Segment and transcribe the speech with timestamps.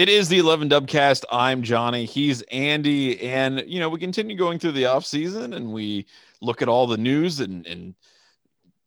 [0.00, 1.24] It is the 11 Dubcast.
[1.30, 2.06] I'm Johnny.
[2.06, 3.20] He's Andy.
[3.20, 6.06] And, you know, we continue going through the off season and we
[6.40, 7.94] look at all the news and, and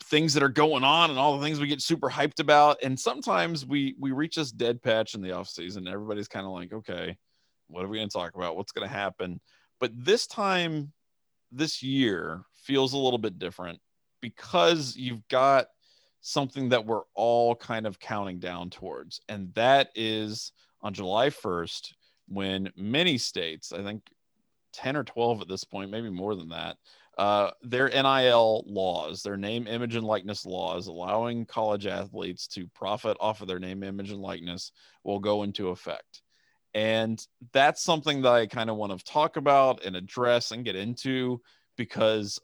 [0.05, 2.77] things that are going on and all the things we get super hyped about.
[2.81, 5.87] And sometimes we, we reach this dead patch in the off season.
[5.87, 7.15] Everybody's kind of like, okay,
[7.67, 8.57] what are we going to talk about?
[8.57, 9.39] What's going to happen?
[9.79, 10.93] But this time,
[11.51, 13.77] this year feels a little bit different
[14.19, 15.67] because you've got
[16.21, 19.21] something that we're all kind of counting down towards.
[19.29, 20.53] And that is
[20.83, 21.93] on July 1st
[22.27, 24.03] when many states, I think
[24.73, 26.77] 10 or 12 at this point, maybe more than that,
[27.17, 33.15] uh, their NIL laws, their name, image, and likeness laws, allowing college athletes to profit
[33.19, 34.71] off of their name, image, and likeness
[35.03, 36.21] will go into effect.
[36.73, 40.75] And that's something that I kind of want to talk about and address and get
[40.75, 41.39] into
[41.77, 42.39] because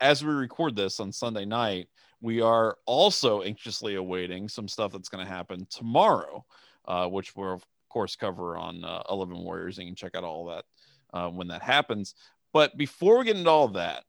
[0.00, 1.88] as we record this on Sunday night,
[2.20, 6.44] we are also anxiously awaiting some stuff that's going to happen tomorrow
[6.86, 9.78] uh, which we'll of course cover on uh, 11 Warriors.
[9.78, 10.64] And you can check out all that
[11.12, 12.14] uh, when that happens.
[12.52, 14.04] But before we get into all that,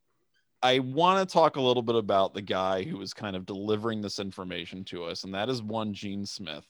[0.61, 4.01] I want to talk a little bit about the guy who was kind of delivering
[4.01, 6.65] this information to us, and that is one Gene Smith.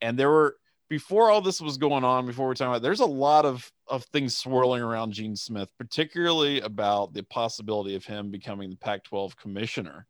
[0.00, 0.56] And there were
[0.88, 4.04] before all this was going on, before we're talking about, there's a lot of of
[4.04, 10.06] things swirling around Gene Smith, particularly about the possibility of him becoming the Pac-12 commissioner.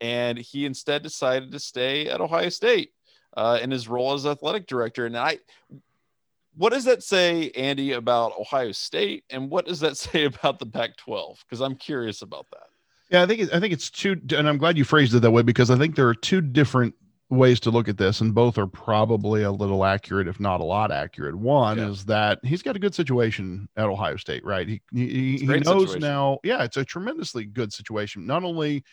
[0.00, 2.92] And he instead decided to stay at Ohio State
[3.36, 5.06] uh, in his role as athletic director.
[5.06, 5.38] And I,
[6.56, 10.66] what does that say, Andy, about Ohio State, and what does that say about the
[10.66, 11.38] Pac-12?
[11.40, 12.66] Because I'm curious about that.
[13.10, 15.42] Yeah, I think I think it's two, and I'm glad you phrased it that way
[15.42, 16.94] because I think there are two different
[17.28, 20.64] ways to look at this, and both are probably a little accurate, if not a
[20.64, 21.34] lot accurate.
[21.34, 21.88] One yeah.
[21.88, 24.68] is that he's got a good situation at Ohio State, right?
[24.68, 26.00] He he, he knows situation.
[26.00, 26.38] now.
[26.44, 28.26] Yeah, it's a tremendously good situation.
[28.26, 28.84] Not only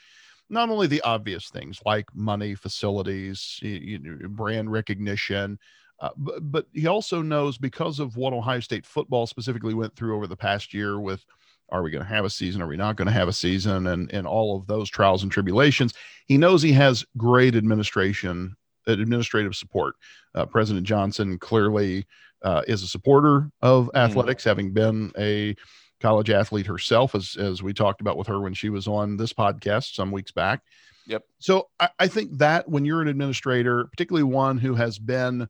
[0.50, 5.60] not only the obvious things like money, facilities, you know, brand recognition,
[6.00, 10.16] uh, but, but he also knows because of what Ohio State football specifically went through
[10.16, 11.26] over the past year with
[11.70, 12.62] are we going to have a season?
[12.62, 13.88] Are we not going to have a season?
[13.88, 15.94] And, and all of those trials and tribulations.
[16.26, 19.96] He knows he has great administration, administrative support.
[20.34, 22.06] Uh, President Johnson clearly
[22.42, 24.00] uh, is a supporter of mm.
[24.00, 24.48] athletics, mm.
[24.48, 25.56] having been a
[26.00, 29.34] college athlete herself, as as we talked about with her when she was on this
[29.34, 30.62] podcast some weeks back.
[31.08, 31.24] Yep.
[31.40, 35.48] So I, I think that when you're an administrator, particularly one who has been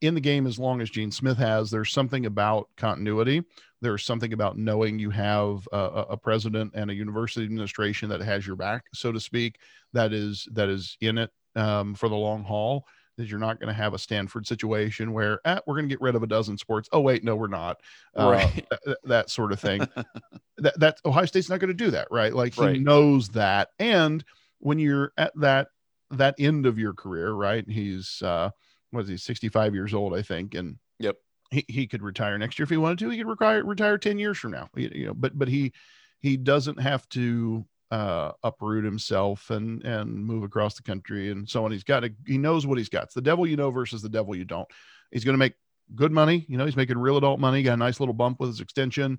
[0.00, 3.44] in the game as long as Gene Smith has, there's something about continuity.
[3.80, 8.46] There's something about knowing you have a, a, president and a university administration that has
[8.46, 9.58] your back, so to speak,
[9.92, 12.86] that is that is in it um, for the long haul
[13.22, 16.00] is you're not going to have a Stanford situation where eh, we're going to get
[16.00, 16.88] rid of a dozen sports.
[16.92, 17.80] Oh wait, no, we're not.
[18.18, 18.66] Uh, right.
[18.84, 19.80] That, that, sort of thing.
[20.58, 22.34] that that Ohio State's not going to do that, right?
[22.34, 22.80] Like he right.
[22.80, 23.68] knows that.
[23.78, 24.24] And
[24.58, 25.68] when you're at that
[26.10, 27.68] that end of your career, right?
[27.68, 28.50] He's uh
[28.90, 31.16] what is he, 65 years old, I think, and yep.
[31.50, 33.10] He, he could retire next year if he wanted to.
[33.10, 34.68] He could retire retire 10 years from now.
[34.74, 35.72] You, you know, but but he
[36.20, 41.64] he doesn't have to uh, uproot himself and and move across the country and so
[41.64, 41.70] on.
[41.70, 43.04] He's got a he knows what he's got.
[43.04, 44.68] It's the devil you know versus the devil you don't.
[45.10, 45.52] He's going to make
[45.94, 46.46] good money.
[46.48, 47.62] You know, he's making real adult money.
[47.62, 49.18] Got a nice little bump with his extension.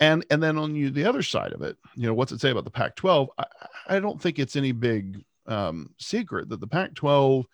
[0.00, 2.50] And and then on you the other side of it, you know, what's it say
[2.50, 3.28] about the Pac-12?
[3.36, 3.44] I,
[3.86, 7.44] I don't think it's any big um, secret that the Pac-12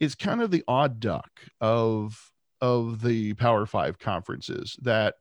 [0.00, 1.30] is kind of the odd duck
[1.60, 2.18] of
[2.62, 5.16] of the Power Five conferences that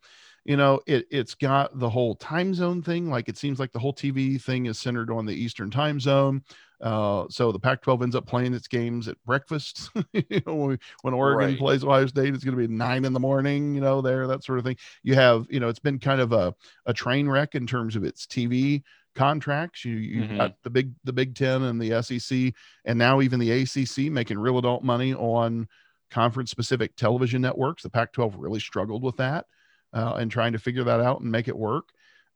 [0.45, 3.79] you know it it's got the whole time zone thing like it seems like the
[3.79, 6.41] whole tv thing is centered on the eastern time zone
[6.81, 10.79] uh, so the pac 12 ends up playing its games at breakfast you know when,
[11.03, 11.57] when oregon right.
[11.57, 14.43] plays ohio state it's going to be nine in the morning you know there that
[14.43, 16.53] sort of thing you have you know it's been kind of a,
[16.85, 18.81] a train wreck in terms of its tv
[19.13, 20.37] contracts you you mm-hmm.
[20.37, 22.53] got the big the big 10 and the sec
[22.85, 25.67] and now even the acc making real adult money on
[26.09, 29.45] conference specific television networks the pac 12 really struggled with that
[29.93, 31.89] uh, and trying to figure that out and make it work.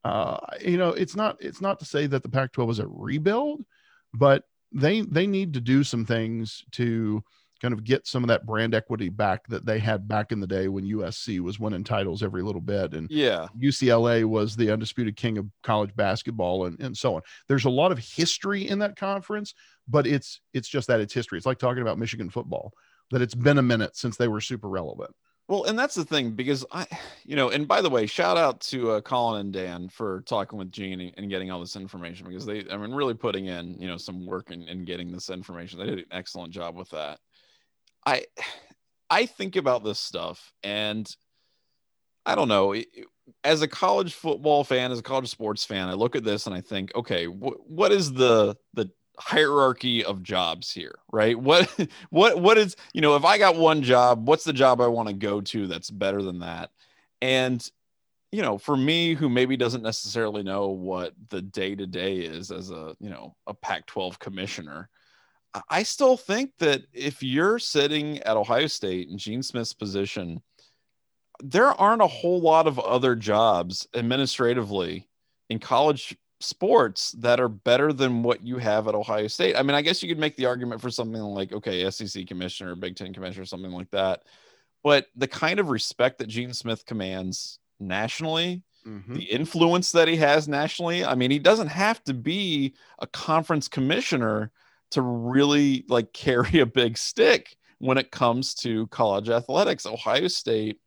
[0.03, 3.65] Uh, you know, it's not it's not to say that the Pac-12 is a rebuild,
[4.13, 7.23] but they they need to do some things to
[7.61, 10.47] kind of get some of that brand equity back that they had back in the
[10.47, 15.15] day when USC was winning titles every little bit and yeah UCLA was the undisputed
[15.15, 17.21] king of college basketball and, and so on.
[17.47, 19.53] There's a lot of history in that conference,
[19.87, 21.37] but it's it's just that it's history.
[21.37, 22.73] It's like talking about Michigan football
[23.11, 25.11] that it's been a minute since they were super relevant.
[25.47, 26.87] Well, and that's the thing because I,
[27.23, 30.57] you know, and by the way, shout out to uh, Colin and Dan for talking
[30.57, 33.87] with Gene and getting all this information because they, I mean, really putting in, you
[33.87, 35.79] know, some work in, in getting this information.
[35.79, 37.19] They did an excellent job with that.
[38.05, 38.25] I,
[39.09, 41.07] I think about this stuff and
[42.25, 42.75] I don't know.
[43.43, 46.55] As a college football fan, as a college sports fan, I look at this and
[46.55, 48.89] I think, okay, wh- what is the the
[49.19, 51.39] hierarchy of jobs here, right?
[51.39, 51.73] What
[52.09, 55.09] what what is, you know, if I got one job, what's the job I want
[55.09, 56.71] to go to that's better than that?
[57.21, 57.67] And
[58.31, 62.93] you know, for me who maybe doesn't necessarily know what the day-to-day is as a,
[62.99, 64.89] you know, a Pac-12 commissioner,
[65.69, 70.41] I still think that if you're sitting at Ohio State in Gene Smith's position,
[71.39, 75.07] there aren't a whole lot of other jobs administratively
[75.49, 79.55] in college sports that are better than what you have at Ohio State.
[79.55, 82.75] I mean, I guess you could make the argument for something like, okay, SEC commissioner,
[82.75, 84.23] Big Ten commissioner, something like that.
[84.83, 89.15] But the kind of respect that Gene Smith commands nationally, mm-hmm.
[89.15, 93.67] the influence that he has nationally, I mean, he doesn't have to be a conference
[93.67, 94.51] commissioner
[94.91, 99.85] to really like carry a big stick when it comes to college athletics.
[99.85, 100.79] Ohio State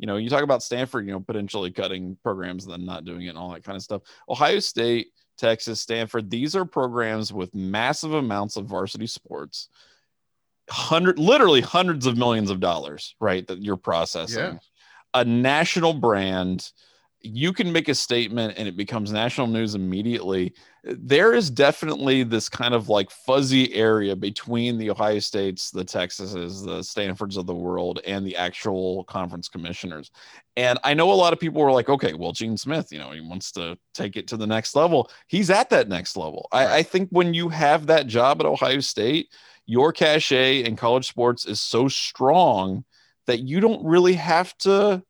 [0.00, 3.20] you know, you talk about Stanford, you know, potentially cutting programs and then not doing
[3.26, 4.00] it and all that kind of stuff.
[4.30, 9.68] Ohio State, Texas, Stanford, these are programs with massive amounts of varsity sports,
[10.70, 13.46] hundred, literally hundreds of millions of dollars, right?
[13.46, 14.58] That you're processing, yeah.
[15.12, 16.72] a national brand
[17.22, 20.54] you can make a statement and it becomes national news immediately.
[20.84, 26.64] There is definitely this kind of like fuzzy area between the Ohio States, the Texases,
[26.64, 30.10] the Stanfords of the world, and the actual conference commissioners.
[30.56, 33.10] And I know a lot of people were like, okay, well, Gene Smith, you know,
[33.10, 35.10] he wants to take it to the next level.
[35.26, 36.48] He's at that next level.
[36.54, 36.66] Right.
[36.66, 39.28] I, I think when you have that job at Ohio State,
[39.66, 42.84] your cachet in college sports is so strong
[43.26, 45.02] that you don't really have to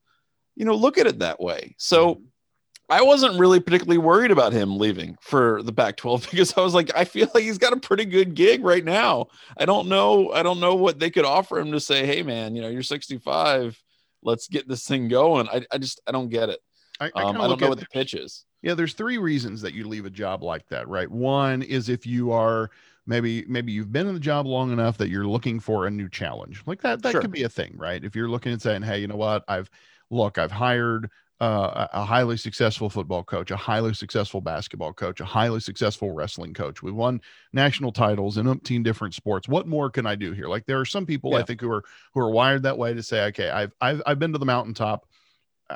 [0.61, 1.73] you know, look at it that way.
[1.79, 2.21] So
[2.87, 6.75] I wasn't really particularly worried about him leaving for the Pac 12 because I was
[6.75, 9.25] like, I feel like he's got a pretty good gig right now.
[9.57, 10.31] I don't know.
[10.31, 12.83] I don't know what they could offer him to say, hey, man, you know, you're
[12.83, 13.81] 65.
[14.21, 15.49] Let's get this thing going.
[15.49, 16.59] I, I just, I don't get it.
[16.99, 18.45] I, I, um, I don't know what the pitch is.
[18.61, 21.09] Yeah, there's three reasons that you leave a job like that, right?
[21.09, 22.69] One is if you are
[23.07, 26.07] maybe maybe you've been in the job long enough that you're looking for a new
[26.07, 26.61] challenge.
[26.67, 27.21] Like that that sure.
[27.21, 28.03] could be a thing, right?
[28.03, 29.43] If you're looking and saying, "Hey, you know what?
[29.47, 29.71] I've
[30.11, 31.09] look, I've hired
[31.39, 36.53] uh, a highly successful football coach, a highly successful basketball coach, a highly successful wrestling
[36.53, 36.83] coach.
[36.83, 37.19] We won
[37.51, 39.47] national titles in 18 different sports.
[39.47, 40.47] What more can I do here?
[40.47, 41.39] Like there are some people yeah.
[41.39, 44.19] I think who are who are wired that way to say, okay, I've I've, I've
[44.19, 45.07] been to the mountaintop.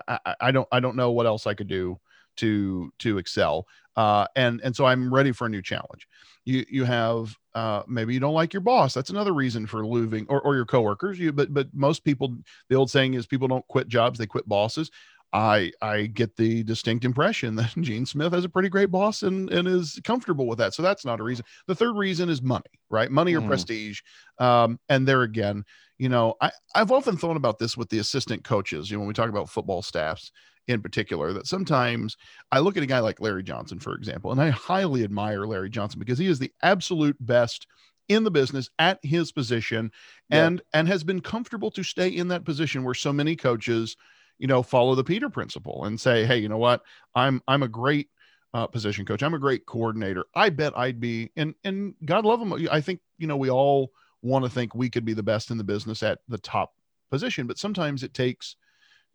[0.07, 1.99] I, I don't I don't know what else I could do
[2.37, 3.67] to to excel.
[3.95, 6.07] Uh, and and so I'm ready for a new challenge.
[6.43, 8.93] You you have uh, maybe you don't like your boss.
[8.93, 11.17] That's another reason for leaving, or, or your coworkers.
[11.17, 12.35] You, but but most people,
[12.69, 14.91] the old saying is people don't quit jobs; they quit bosses.
[15.35, 19.49] I I get the distinct impression that Gene Smith has a pretty great boss and
[19.51, 20.73] and is comfortable with that.
[20.73, 21.45] So that's not a reason.
[21.67, 23.11] The third reason is money, right?
[23.11, 23.47] Money or mm.
[23.47, 24.01] prestige.
[24.39, 25.63] Um, and there again,
[25.97, 28.89] you know, I I've often thought about this with the assistant coaches.
[28.89, 30.31] You know, when we talk about football staffs,
[30.67, 32.17] in particular that sometimes
[32.51, 35.69] I look at a guy like Larry Johnson, for example, and I highly admire Larry
[35.69, 37.67] Johnson because he is the absolute best
[38.07, 39.91] in the business at his position
[40.29, 40.79] and yeah.
[40.79, 43.95] and has been comfortable to stay in that position where so many coaches
[44.37, 46.81] you know follow the peter principle and say hey you know what?
[47.15, 48.09] I'm i'm a great
[48.53, 49.21] uh, position coach.
[49.21, 50.25] I'm a great coordinator.
[50.33, 52.67] I bet i'd be and and god love him.
[52.71, 53.91] I think you know we all
[54.21, 56.73] want to think we could be the best in the business at the top
[57.11, 58.55] position but sometimes it takes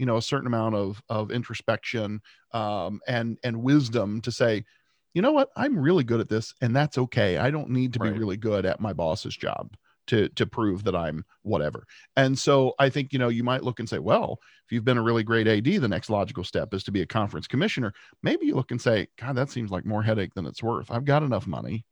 [0.01, 4.65] you know a certain amount of of introspection um, and and wisdom to say
[5.13, 5.51] you know what?
[5.57, 7.37] I'm really good at this and that's okay.
[7.37, 8.13] I don't need to right.
[8.13, 9.77] be really good at my boss's job
[10.07, 11.85] to to prove that i'm whatever.
[12.17, 14.99] And so i think you know you might look and say well if you've been
[14.99, 17.93] a really great ad the next logical step is to be a conference commissioner.
[18.23, 20.91] Maybe you look and say god that seems like more headache than it's worth.
[20.91, 21.85] I've got enough money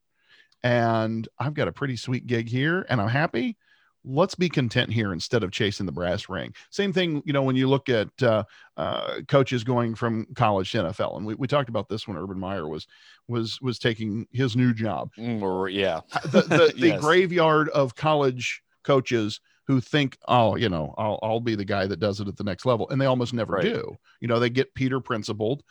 [0.65, 3.57] and i've got a pretty sweet gig here and i'm happy
[4.09, 6.55] let's be content here instead of chasing the brass ring.
[6.71, 8.45] Same thing, you know, when you look at uh,
[8.77, 12.39] uh, coaches going from college to NFL, and we, we talked about this when Urban
[12.39, 12.87] Meyer was
[13.29, 15.11] was was taking his new job.
[15.19, 17.01] Mm, yeah, the the, the yes.
[17.01, 22.01] graveyard of college coaches who think, oh, you know, I'll I'll be the guy that
[22.01, 23.65] does it at the next level, and they almost never right.
[23.65, 23.97] do.
[24.21, 25.63] You know, they get Peter principled,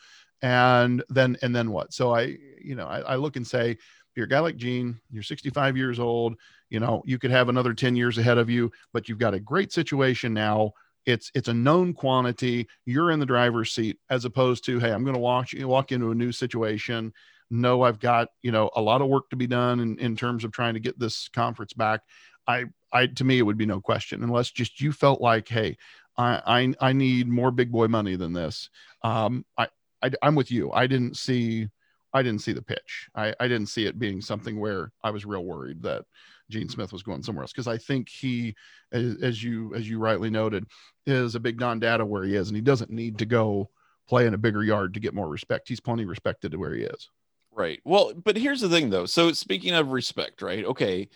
[0.42, 1.94] and then and then what?
[1.94, 3.78] So I, you know, I, I look and say
[4.18, 6.36] you're a guy like Gene, you're 65 years old,
[6.70, 9.40] you know, you could have another 10 years ahead of you, but you've got a
[9.40, 10.74] great situation now.
[11.06, 12.68] It's it's a known quantity.
[12.86, 16.12] You're in the driver's seat as opposed to, hey, I'm going to walk walk into
[16.12, 17.14] a new situation.
[17.50, 20.44] No, I've got, you know, a lot of work to be done in, in terms
[20.44, 22.02] of trying to get this conference back.
[22.46, 25.78] I I to me it would be no question unless just you felt like, hey,
[26.18, 28.70] I I, I need more big boy money than this.
[29.04, 29.68] Um, I,
[30.02, 30.72] I I'm with you.
[30.72, 31.70] I didn't see
[32.18, 33.10] I didn't see the pitch.
[33.16, 36.04] I, I didn't see it being something where I was real worried that
[36.50, 38.56] Gene Smith was going somewhere else because I think he,
[38.92, 40.66] as, as, you as you rightly noted,
[41.06, 43.70] is a big non-data where he is, and he doesn't need to go
[44.08, 45.68] play in a bigger yard to get more respect.
[45.68, 47.10] He's plenty respected to where he is.
[47.52, 47.80] Right.
[47.84, 49.06] Well, but here's the thing though.
[49.06, 50.66] So speaking of respect, right?
[50.66, 51.10] Okay.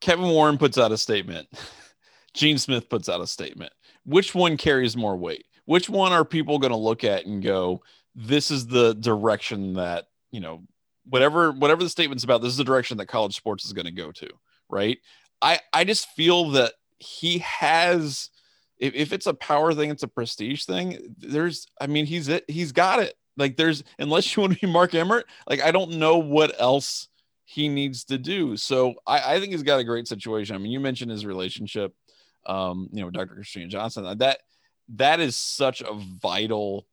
[0.00, 1.48] Kevin Warren puts out a statement.
[2.34, 3.72] Gene Smith puts out a statement.
[4.04, 5.46] Which one carries more weight?
[5.64, 7.82] Which one are people going to look at and go,
[8.16, 10.62] this is the direction that, you know,
[11.04, 13.92] whatever whatever the statement's about, this is the direction that college sports is going to
[13.92, 14.28] go to,
[14.68, 14.98] right?
[15.40, 18.30] I I just feel that he has
[18.78, 21.14] if, if it's a power thing, it's a prestige thing.
[21.18, 22.44] There's, I mean, he's it.
[22.48, 23.14] He's got it.
[23.36, 27.08] Like there's, unless you want to be Mark Emmert, like I don't know what else
[27.44, 28.56] he needs to do.
[28.56, 30.56] So I, I think he's got a great situation.
[30.56, 31.94] I mean, you mentioned his relationship,
[32.46, 33.34] um, you know, Dr.
[33.34, 34.18] Christine Johnson.
[34.18, 34.40] That
[34.94, 36.86] that is such a vital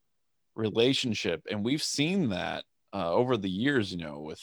[0.55, 3.91] relationship, and we've seen that uh, over the years.
[3.91, 4.41] You know, with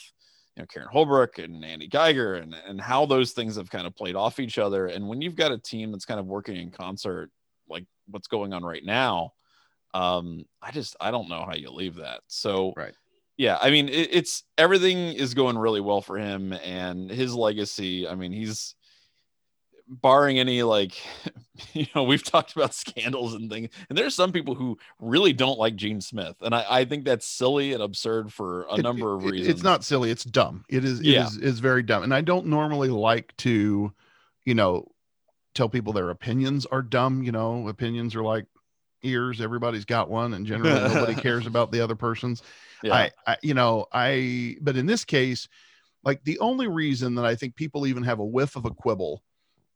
[0.56, 3.94] you know Karen Holbrook and Andy Geiger, and and how those things have kind of
[3.94, 4.86] played off each other.
[4.86, 7.30] And when you've got a team that's kind of working in concert,
[7.68, 9.32] like what's going on right now,
[9.94, 12.20] um, I just I don't know how you leave that.
[12.26, 12.94] So right.
[13.36, 18.06] Yeah, I mean it, it's everything is going really well for him and his legacy.
[18.06, 18.74] I mean he's
[19.90, 20.94] barring any like
[21.74, 25.58] you know we've talked about scandals and things and there's some people who really don't
[25.58, 29.14] like gene smith and i, I think that's silly and absurd for a It- number
[29.16, 30.10] of it- reasons It's not silly.
[30.12, 30.64] It's dumb.
[30.68, 31.00] It is.
[31.00, 31.26] It Yeah.
[31.26, 32.04] is is very dumb.
[32.04, 33.92] And I don't normally like to,
[34.44, 34.86] you know,
[35.54, 37.22] tell people their opinions are dumb.
[37.24, 38.46] You know, opinions are like
[39.02, 39.40] ears.
[39.40, 42.42] Everybody's got one, and generally nobody cares about the other person's.
[42.84, 44.56] yeah I, I, you know, I.
[44.60, 45.48] But in this case,
[46.04, 49.22] like the only reason that I think people even have a whiff of a quibble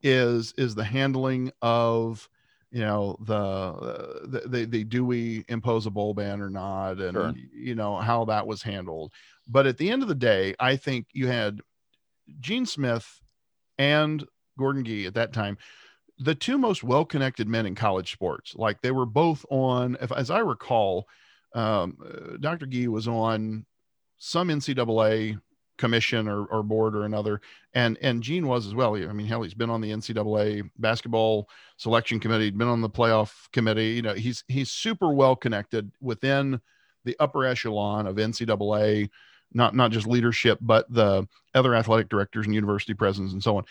[0.05, 2.29] is is the handling of
[2.71, 7.01] you know the, uh, the the, the do we impose a bowl ban or not?
[7.01, 7.35] And Sure.
[7.53, 9.13] you know how that was handled.
[9.49, 11.61] But at the end of the day i think you had
[12.41, 13.21] gene smith
[13.79, 14.25] and
[14.59, 15.59] gordon gee at that time
[16.19, 18.55] the two most well-connected men in college sports.
[18.55, 21.07] Like they were both on if as i recall
[21.55, 23.67] um, uh, dr gee was on
[24.17, 25.39] some ncaa
[25.79, 27.41] commission or, or board or another.
[27.75, 28.95] And and gene was as well.
[28.97, 33.33] I mean hell he's been on the ncaa basketball selection committee been on the playoff
[33.53, 33.91] committee.
[33.91, 36.61] You know he's he's super well connected within
[37.05, 39.11] the upper echelon of ncaa
[39.53, 43.65] not not just leadership but the other athletic directors and university presidents and so on.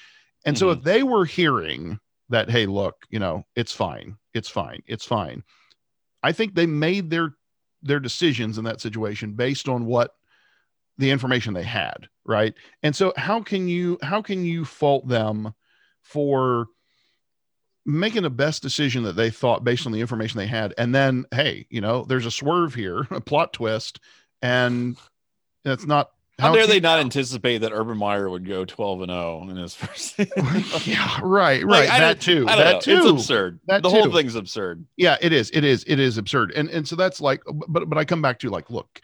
[0.45, 0.77] And so Mhm.
[0.77, 5.43] if they were hearing that hey look you know it's fine it's fine it's fine
[6.23, 7.35] i think they made their
[7.81, 10.11] their decisions in that situation based on what
[10.97, 12.53] the information they had right?
[12.81, 15.53] And so how can you how can you fault them
[16.01, 16.67] for
[17.85, 20.73] making the best decision that they thought based on the information they had?
[20.77, 23.99] And then hey you know there's a swerve here a plot twist
[24.41, 24.97] and
[25.65, 29.11] it's not how how dare they not anticipate that urban meyer would go 12 and
[29.11, 30.15] 0 in his first
[30.87, 31.89] yeah right right.
[31.89, 32.79] I that too that know.
[32.79, 33.59] too it's absurd.
[33.67, 34.85] That the whole thing's absurd.
[34.97, 36.51] Yeah it is it is it is absurd.
[36.53, 39.01] And and so that's like but but i come back to like look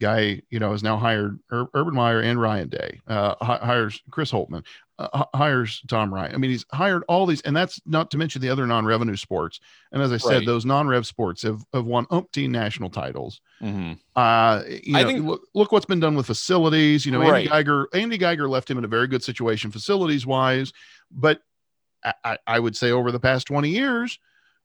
[0.00, 4.00] guy you know has now hired Ur- urban meyer and ryan day uh hi- hires
[4.10, 4.64] chris holtmann
[4.98, 8.16] uh, h- hires tom ryan i mean he's hired all these and that's not to
[8.16, 9.60] mention the other non-revenue sports
[9.92, 10.46] and as i said Right.
[10.46, 13.98] those non-rev sports have, have won umpteen national titles Mhm.
[14.16, 17.34] uh you know, I think- look, look what's been done with facilities you know Right.
[17.36, 20.72] andy geiger andy geiger left him in a very good situation facilities wise
[21.10, 21.40] but
[22.04, 24.18] I- I, I would say over the past 20 years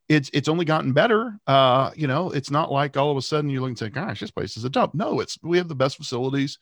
[0.10, 3.50] it's it's only gotten better uh you know it's not like all of a sudden
[3.50, 4.94] you look and say gosh this place is a dump.
[4.94, 6.58] No it's we have the best facilities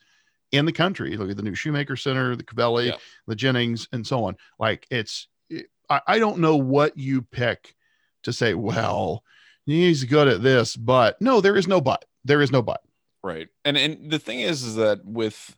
[0.52, 1.16] in the country.
[1.16, 2.96] Look at the new shoemaker center the covelli Yeah.
[3.26, 4.36] the jennings and so on.
[4.58, 7.74] Like it's it, I, I don't know what you pick
[8.24, 9.22] to say well
[9.64, 12.04] he's good at this but no there is no but.
[12.24, 12.82] There is no but.
[13.22, 13.48] Right.
[13.64, 15.56] And and the thing is is that with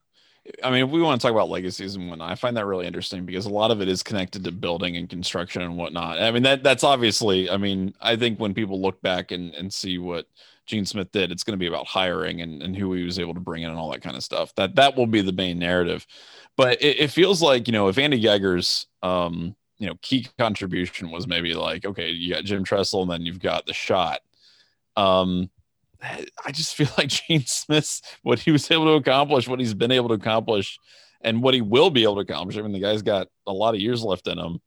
[0.62, 2.86] I mean, if we want to talk about legacies and whatnot, I find that really
[2.86, 6.20] interesting because a lot of it is connected to building and construction and whatnot.
[6.20, 9.72] I mean, that that's obviously, I mean, I think when people look back and, and
[9.72, 10.26] see what
[10.66, 13.34] Gene Smith did, it's going to be about hiring and, and who he was able
[13.34, 14.54] to bring in and all that kind of stuff.
[14.54, 16.06] That that will be the main narrative.
[16.56, 21.10] But it, it feels like, you know, if Andy Geiger's um, you know, key contribution
[21.10, 24.20] was maybe like, okay, you got Jim Tressel and then you've got the shot.
[24.96, 25.50] Um,
[26.02, 29.92] I just feel like Gene Smith's what he was able to accomplish, what he's been
[29.92, 30.78] able to accomplish,
[31.20, 32.56] and what he will be able to accomplish.
[32.56, 34.60] I mean, the guy's got a lot of years left in him.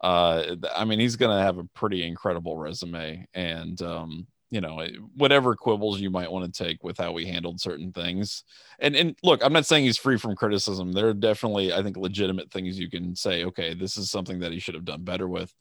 [0.00, 4.84] Uh, I mean, he's going to have a pretty incredible resume, and um, you know,
[5.14, 8.44] whatever quibbles you might want to take with how we handled certain things.
[8.78, 10.92] And and look, I'm not saying he's free from criticism.
[10.92, 13.44] There are definitely, I think, legitimate things you can say.
[13.44, 15.54] Okay, this is something that he should have done better with.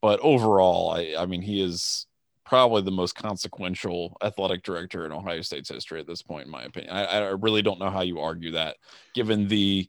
[0.00, 2.06] But overall, I, I mean, he is
[2.50, 6.64] probably the most consequential athletic director in Ohio State's history at this point, in my
[6.64, 6.92] opinion.
[6.92, 8.76] I, I really don't know how you argue that,
[9.14, 9.88] given the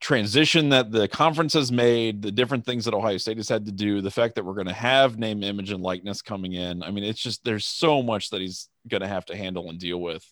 [0.00, 3.72] transition that the conference has made, the different things that Ohio State has had to
[3.72, 6.82] do, the fact that we're going to have name, image, and likeness coming in.
[6.82, 9.78] I mean, it's just there's so much that he's going to have to handle and
[9.78, 10.28] deal with.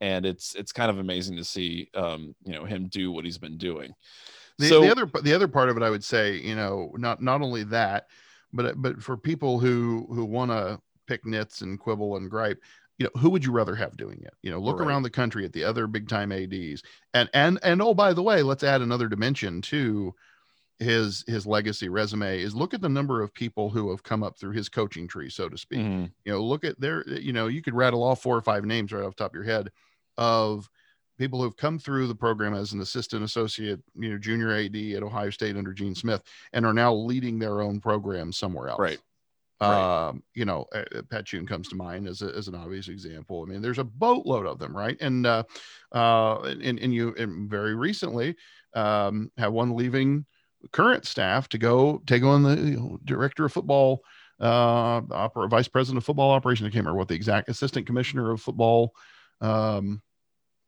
[0.00, 3.38] and it's it's kind of amazing to see um, you know him do what he's
[3.38, 3.92] been doing.
[4.58, 7.22] The, so the other the other part of it, I would say, you know, not
[7.22, 8.06] not only that,
[8.52, 12.62] but but for people who who want to pick nits and quibble and gripe,
[12.98, 14.34] you know, who would you rather have doing it?
[14.42, 14.80] You know, look Right.
[14.80, 16.82] around the country at the other big time ads,
[17.14, 20.14] and and and oh, by the way, let's add another dimension to
[20.78, 24.38] his his legacy resume is look at the number of people who have come up
[24.38, 27.46] through his coaching tree, so to speak mhm, you know look at their you know
[27.46, 29.70] you could rattle off four or five names right off the top of your head
[30.18, 30.68] of
[31.18, 35.02] people who've come through the program as an assistant associate you know junior ad at
[35.02, 36.22] ohio state under gene smith
[36.52, 39.00] and are now leading their own program somewhere else Right.
[39.60, 40.08] Right.
[40.08, 43.42] um you know uh, uh, Chun comes to mind as, a, as an obvious example
[43.42, 45.44] i mean there's a boatload of them right and uh
[45.94, 48.36] uh and, and you and very recently
[48.74, 50.26] um have one leaving
[50.72, 54.02] current staff to go take on the you know, director of football
[54.40, 58.32] uh opera, vice president of football operations i can't remember what the exact assistant commissioner
[58.32, 58.92] of football
[59.40, 60.02] um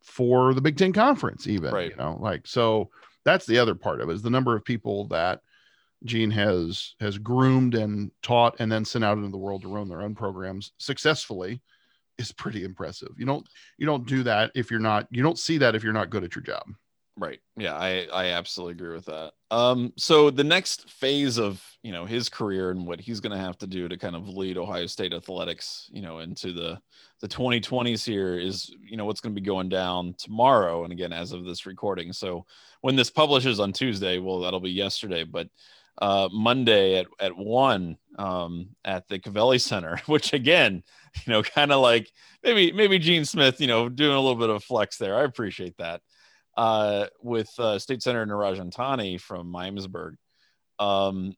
[0.03, 1.91] for the big ten conference even Right.
[1.91, 2.89] you know like so
[3.25, 5.41] that's the other part of it is the number of people that
[6.05, 9.89] gene has has groomed and taught and then sent out into the world to run
[9.89, 11.61] their own programs successfully
[12.19, 13.47] is pretty impressive you don't
[13.79, 16.25] you don't do that if you're not you don't see that if you're not good
[16.25, 16.65] at your job
[17.19, 17.41] Right.
[17.57, 19.33] Yeah, I I absolutely agree with that.
[19.51, 23.45] Um, so the next phase of you know his career and what he's going to
[23.45, 26.79] have to do to kind of lead Ohio State athletics, you know, into the
[27.21, 31.13] the 2020s here is you know what's going to be going down tomorrow, and again
[31.13, 32.13] as of this recording.
[32.13, 32.47] So
[32.83, 35.49] when this publishes on Tuesday, well, that'll be yesterday, but
[36.01, 40.83] uh, Monday at at one um, at the Covelli Center, which again,
[41.27, 42.11] you know, kind of like
[42.43, 45.17] maybe maybe Gene Smith, you know, doing a little bit of flex there.
[45.17, 46.01] I appreciate that
[46.57, 50.15] uh, with uh, State Senator Niraj Antani from Miamisburg.
[50.79, 51.35] Um,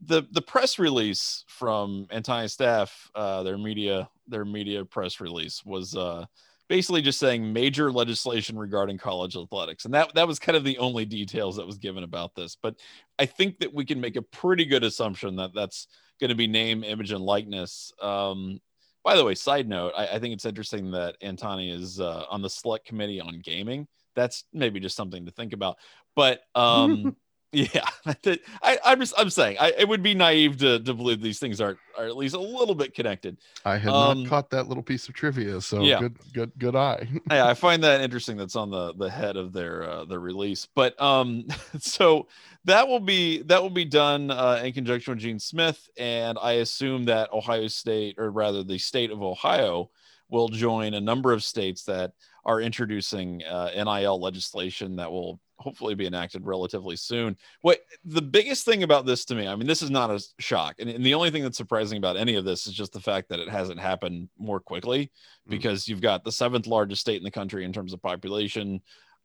[0.00, 5.96] the the press release from Antani's staff, uh, their media their media press release was
[5.96, 6.24] uh,
[6.68, 10.78] basically just saying major legislation regarding college athletics, and that that was kind of the
[10.78, 12.56] only details that was given about this.
[12.62, 12.76] But
[13.18, 15.88] I think that we can make a pretty good assumption that that's
[16.20, 17.92] going to be name, image, and likeness.
[18.00, 18.60] Um,
[19.04, 22.42] by the way, side note, I, I think it's interesting that Antani is uh, on
[22.42, 23.86] the select committee on gaming
[24.18, 25.76] that's maybe just something to think about.
[26.16, 27.16] But um,
[27.52, 27.88] yeah,
[28.62, 31.60] I, I'm just I'm saying I, it would be naive to, to believe these things
[31.60, 33.38] aren't are at least a little bit connected.
[33.64, 35.98] i had Um, not caught that little piece of trivia so yeah.
[35.98, 38.36] good good good eye yeah, I find that interesting.
[38.36, 40.66] That's on the the head of their uh, their release.
[40.74, 41.46] But um,
[41.78, 42.28] so
[42.64, 46.52] that will be that will be done uh, in conjunction with Gene Smith, and I
[46.52, 49.90] assume that Ohio State, or rather the state of Ohio,
[50.28, 52.12] will join a number of states that
[52.44, 57.36] are introducing uh, NIL legislation that will hopefully be enacted relatively soon.
[57.62, 60.76] What the biggest thing about this to me, I mean, this is not a shock,
[60.78, 63.28] and, and the only thing that's surprising about any of this is just the fact
[63.28, 65.10] that it hasn't happened more quickly
[65.46, 65.50] Mm.
[65.50, 68.80] because you've got the seventh largest state in the country in terms of population,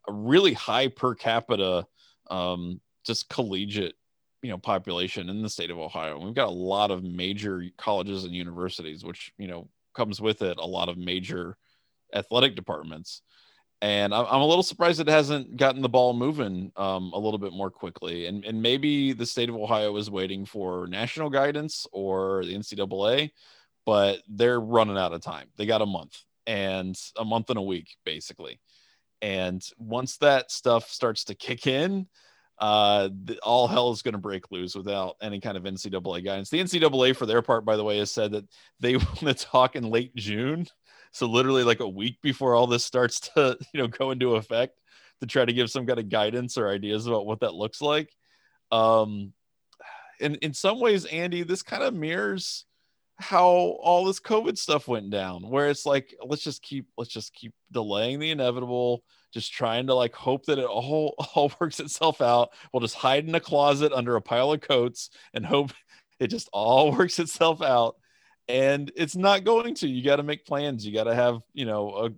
[0.07, 1.85] a really high per capita,
[2.29, 3.95] um, just collegiate,
[4.41, 6.15] you know, population in the state of Ohio.
[6.15, 10.41] And we've got a lot of major colleges and universities, which you know comes with
[10.41, 11.57] it a lot of major
[12.13, 13.21] athletic departments.
[13.83, 17.51] And I'm a little surprised it hasn't gotten the ball moving um, a little bit
[17.51, 18.27] more quickly.
[18.27, 23.31] And, and maybe the state of Ohio is waiting for national guidance or the NCAA,
[23.85, 25.49] but they're running out of time.
[25.57, 26.17] They got a month
[26.47, 28.61] and a month and a week, basically.
[29.21, 32.07] And once that stuff starts to kick in,
[32.59, 36.49] uh, the, all hell is going to break loose without any kind of NCAA guidance.
[36.49, 38.45] The NCAA, for their part, by the way, has said that
[38.79, 40.67] they want to talk in late June,
[41.13, 44.77] so literally like a week before all this starts to you know go into effect,
[45.21, 48.09] to try to give some kind of guidance or ideas about what that looks like.
[48.71, 49.31] Um,
[50.19, 52.65] in in some ways, Andy, this kind of mirrors
[53.17, 57.33] how all this COVID stuff went down, where it's like let's just keep let's just
[57.33, 62.21] keep delaying the inevitable just trying to like hope that it all all works itself
[62.21, 62.49] out.
[62.71, 65.71] We'll just hide in a closet under a pile of coats and hope
[66.19, 67.95] it just all works itself out.
[68.47, 69.87] And it's not going to.
[69.87, 70.85] You got to make plans.
[70.85, 72.09] You got to have you know a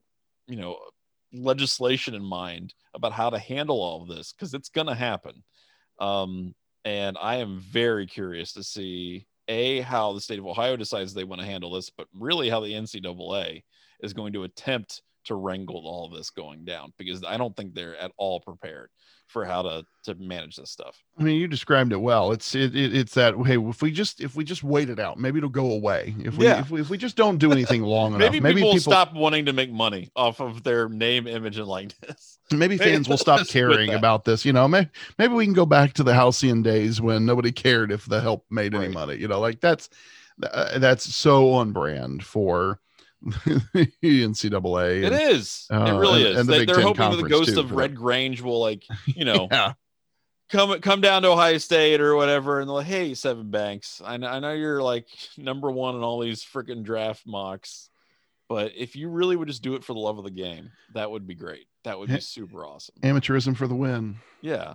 [0.52, 0.80] you know
[1.34, 5.44] legislation in mind about how to handle all of this because it's going to happen.
[6.00, 11.14] Um, and I am very curious to see a how the state of Ohio decides
[11.14, 13.64] they want to handle this, but really how the NCAA
[14.02, 17.98] is going to attempt to wrangle all this going down because I don't think they're
[17.98, 18.90] at all prepared
[19.28, 20.98] for how to to manage this stuff.
[21.18, 22.32] I mean, you described it well.
[22.32, 25.18] It's it, it it's that hey, if we just if we just wait it out,
[25.18, 26.16] maybe it'll go away.
[26.20, 26.60] If we Yeah.
[26.60, 29.14] if we if we just don't do anything long enough, Maybe, maybe people, people, stop
[29.14, 32.40] wanting to make money off of their name, image, and likeness.
[32.52, 34.46] maybe fans will stop caring about this.
[34.46, 37.92] You know, maybe maybe we can go back to the halcyon days when nobody cared
[37.92, 39.16] if the help made any money.
[39.16, 39.90] You know, like that's
[40.44, 42.80] uh, that's so on brand for
[44.04, 45.04] NCAA.
[45.04, 45.68] It and- is.
[45.72, 46.38] uh, it really is.
[46.40, 48.84] and the they, they're Ten hoping that the ghost too, of Red Grange will like,
[49.06, 49.74] you know, Yeah.
[50.50, 54.18] come come down to Ohio State or whatever, and they're like, "Hey, Sevyn Banks, I
[54.18, 55.08] know, I know you're like
[55.38, 57.90] number one in all these freaking draft mocks,
[58.48, 61.10] but if you really would just do it for the love of the game, that
[61.10, 61.66] would be great.
[61.84, 62.96] That would be super awesome.
[63.02, 64.16] Amateurism for the win.
[64.42, 64.74] Yeah,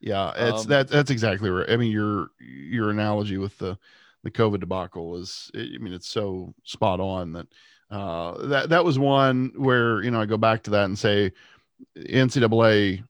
[0.00, 1.68] Yeah, it's Um, that that's exactly right.
[1.70, 3.78] I mean, your your analogy with the
[4.22, 7.48] the COVID debacle is, I mean, it's so spot on that
[7.92, 11.32] uh, that that was one where you know I go back to that and say
[11.96, 13.04] NCAA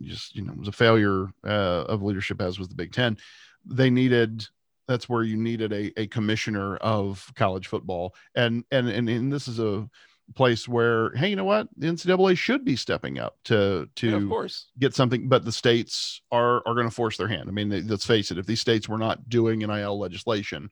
[0.00, 3.18] just you know was a failure uh, of leadership as was the Big Ten.
[3.64, 4.46] They needed
[4.88, 9.48] that's where you needed a, a commissioner of college football and and and, and this
[9.48, 9.88] is a
[10.34, 14.16] place where hey you know what the ncaa should be stepping up to to Yeah,
[14.16, 14.68] of course.
[14.78, 17.82] get something but the states are are going to force their hand i mean they,
[17.82, 20.70] let's face it if these states were not doing nil legislation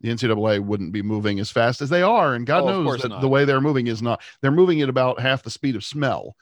[0.00, 3.08] the ncaa wouldn't be moving as fast as they are and god Oh, knows that
[3.08, 3.20] not.
[3.20, 6.36] the way they're moving is not they're moving at about half the speed of smell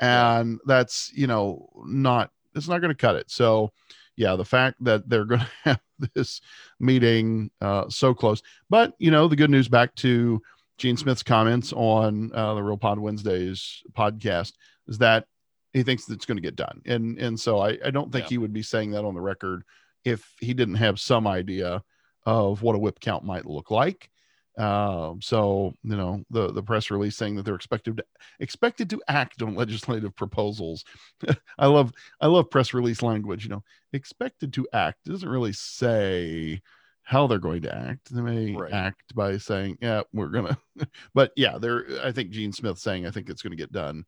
[0.00, 0.38] Yeah.
[0.38, 3.72] and that's you know not it's not going to cut it so
[4.16, 5.80] yeah the fact that they're going to have
[6.14, 6.40] this
[6.78, 10.40] meeting uh so close but you know the good news back to
[10.78, 14.52] gene smith's comments on uh, the real pod wednesdays podcast
[14.88, 15.26] is that
[15.72, 18.30] he thinks it's going to get done and and so i i don't think Yeah.
[18.30, 19.62] he would be saying that on the record
[20.04, 21.82] if he didn't have some idea
[22.26, 24.10] of what a whip count might look like.
[24.58, 28.04] Um so you know the the press release saying that they're expected to
[28.40, 30.84] expected to act on legislative proposals.
[31.58, 35.04] I love i love press release language you know expected to act.
[35.04, 36.60] Doesn't really say
[37.02, 38.12] how they're going to act.
[38.14, 38.72] They may Right.
[38.72, 40.58] act by saying yeah we're gonna
[41.14, 44.04] but yeah they're i think gene smith saying i think it's going to get done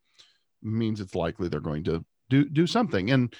[0.61, 3.11] means it's likely they're going to do do something.
[3.11, 3.33] And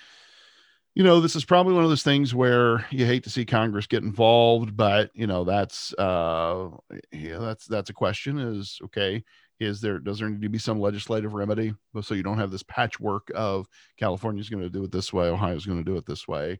[0.96, 3.88] you know this is probably one of those things where you hate to see congress
[3.88, 6.70] get involved but you know that's uh
[7.12, 9.24] yeah that's that's a question is okay
[9.60, 12.64] is there does there need to be some legislative remedy so you don't have this
[12.64, 16.28] patchwork of california's going to do it this way ohio's going to do it this
[16.28, 16.60] way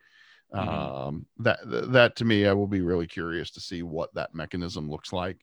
[0.54, 1.08] Mhm.
[1.08, 4.88] um that that to me i will be really curious to see what that mechanism
[4.90, 5.38] looks like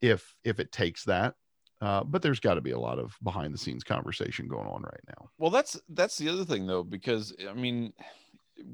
[0.00, 1.34] if if it takes that
[1.80, 4.82] uh, but there's got to be a lot of behind the scenes conversation going on
[4.82, 7.92] right now Well, that's that's the other thing though, because I mean,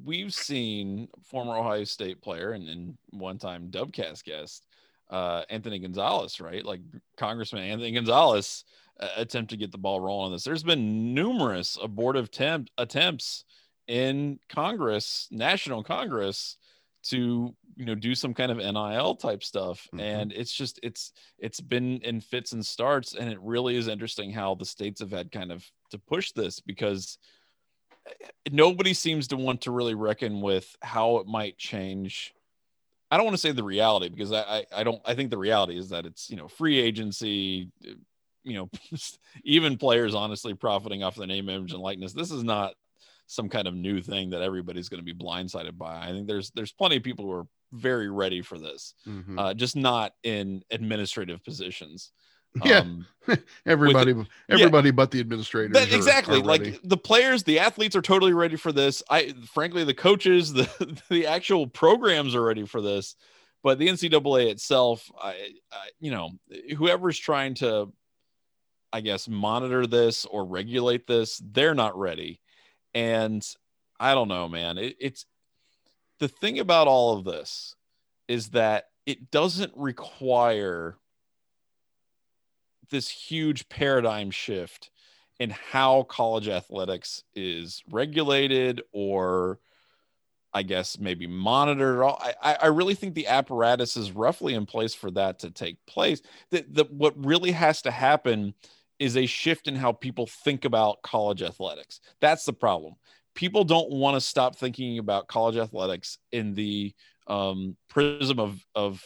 [0.04, 4.66] we've seen former Ohio State player and, and one time Dubcast guest,
[5.10, 6.64] uh, Anthony Gonzalez, right?
[6.64, 6.80] Like
[7.16, 8.64] Congressman Anthony Gonzalez
[9.00, 10.44] uh, attempt to get the ball rolling on this.
[10.44, 13.44] There's been numerous abortive temp- attempts
[13.88, 16.56] in Congress, national Congress,
[17.04, 20.00] to you know do some kind of NIL type stuff, Mhm.
[20.00, 24.30] and it's just it's it's been in fits and starts, and it really is interesting
[24.32, 27.18] how the states have had kind of to push this because
[28.50, 32.34] nobody seems to want to really reckon with how it might change.
[33.10, 35.38] I don't want to say the reality because I, I I don't I think the
[35.38, 37.70] reality is that it's you know free agency,
[38.44, 38.70] you know
[39.44, 42.12] even players honestly profiting off the name, image, and likeness.
[42.12, 42.74] This is not
[43.32, 46.02] some kind of new thing that everybody's going to be blindsided by.
[46.02, 49.38] I think there's there's plenty of people who are very ready for this, Mhm.
[49.38, 52.12] uh, just not in administrative positions.
[52.66, 52.80] Yeah.
[52.80, 53.06] Um,
[53.64, 54.14] everybody
[54.50, 58.34] everybody but the administrators that, are- exactly are like the players the athletes are totally
[58.34, 60.68] ready for this i frankly the coaches the
[61.08, 63.14] the actual programs are ready for this
[63.62, 65.30] but the ncaa itself i,
[65.72, 66.32] I you know
[66.76, 67.90] whoever's trying to
[68.92, 72.38] i guess monitor this or regulate this they're not ready
[72.94, 73.56] and
[74.00, 75.26] i don't know man it, it's
[76.18, 77.74] the thing about all of this
[78.28, 80.96] is that it doesn't require
[82.90, 84.90] this huge paradigm shift
[85.40, 89.58] in how college athletics is regulated or
[90.54, 92.04] I guess maybe monitored.
[92.04, 96.20] I, I really think the apparatus is roughly in place for that to take place.
[96.50, 98.54] That what really has to happen
[99.02, 102.00] is a shift in how people think about college athletics.
[102.20, 102.94] That's the problem.
[103.34, 106.94] People don't want to stop thinking about college athletics in the
[107.26, 109.02] um, prism of, of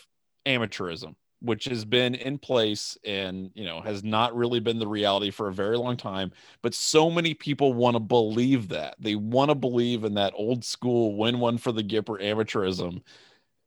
[0.47, 5.31] amateurism which has been in place and you know has not really been the reality
[5.31, 6.33] for a very long time
[6.63, 10.65] but so many people want to believe that they want to believe in that old
[10.65, 13.03] school win one for the gipper amateurism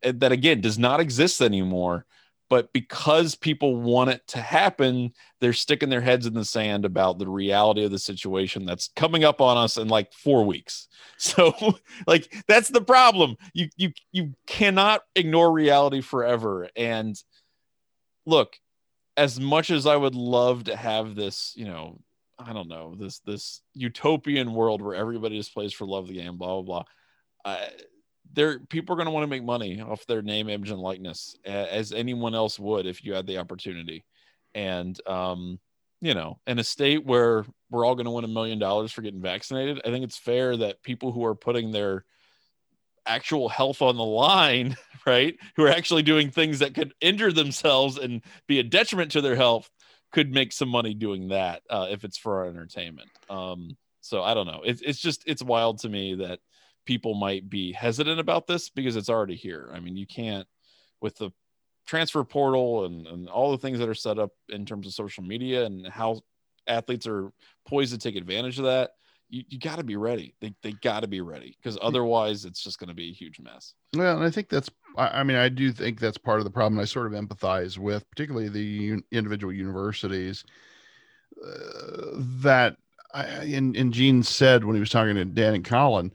[0.02, 2.08] that again does not exist anymore
[2.49, 7.19] but because people want it to happen they're sticking their heads in the sand about
[7.19, 10.88] the reality of the situation that's coming up on us in like 4 weeks.
[11.21, 11.53] So
[12.07, 13.35] like that's the problem.
[13.53, 16.69] You you you cannot ignore reality forever.
[16.77, 17.21] And
[18.25, 18.55] look
[19.17, 21.99] as much as i would love to have this you know
[22.39, 26.15] i don't know this this utopian world where everybody just plays for love of the
[26.15, 26.83] game blah blah blah
[27.45, 27.65] uh,
[28.34, 31.36] there people are going to want to make money off their name image and likeness
[31.46, 34.06] as anyone else would if you had the opportunity
[34.54, 35.60] And um,
[36.02, 39.02] you know, in a state where we're all going to win a million dollars for
[39.02, 42.06] getting vaccinated, I think it's fair that people who are putting their
[43.06, 47.98] actual health on the line, right, who are actually doing things that could injure themselves
[47.98, 49.70] and be a detriment to their health,
[50.12, 53.10] could make some money doing that uh, if it's for our entertainment.
[53.30, 54.62] Um, so I don't know.
[54.63, 56.39] It's it's just it's wild to me that
[56.89, 59.69] people might be hesitant about this because it's already here.
[59.71, 60.47] I mean, you can't
[61.02, 61.30] with the
[61.86, 65.23] transfer portal and, and all the things that are set up in terms of social
[65.23, 66.19] media and how
[66.65, 67.32] athletes are
[67.67, 68.89] poised to take advantage of that
[69.30, 70.34] you, you got to be ready.
[70.41, 73.39] They, they got to be ready because otherwise it's just going to be a huge
[73.39, 73.75] mess.
[73.95, 76.52] Well and i think that's I, I mean i do think that's part of the
[76.52, 76.80] problem.
[76.80, 80.43] I sort of empathize with particularly the un- individual universities
[81.45, 82.78] uh, that
[83.13, 86.12] I, and, and gene said when he was talking to dan and colin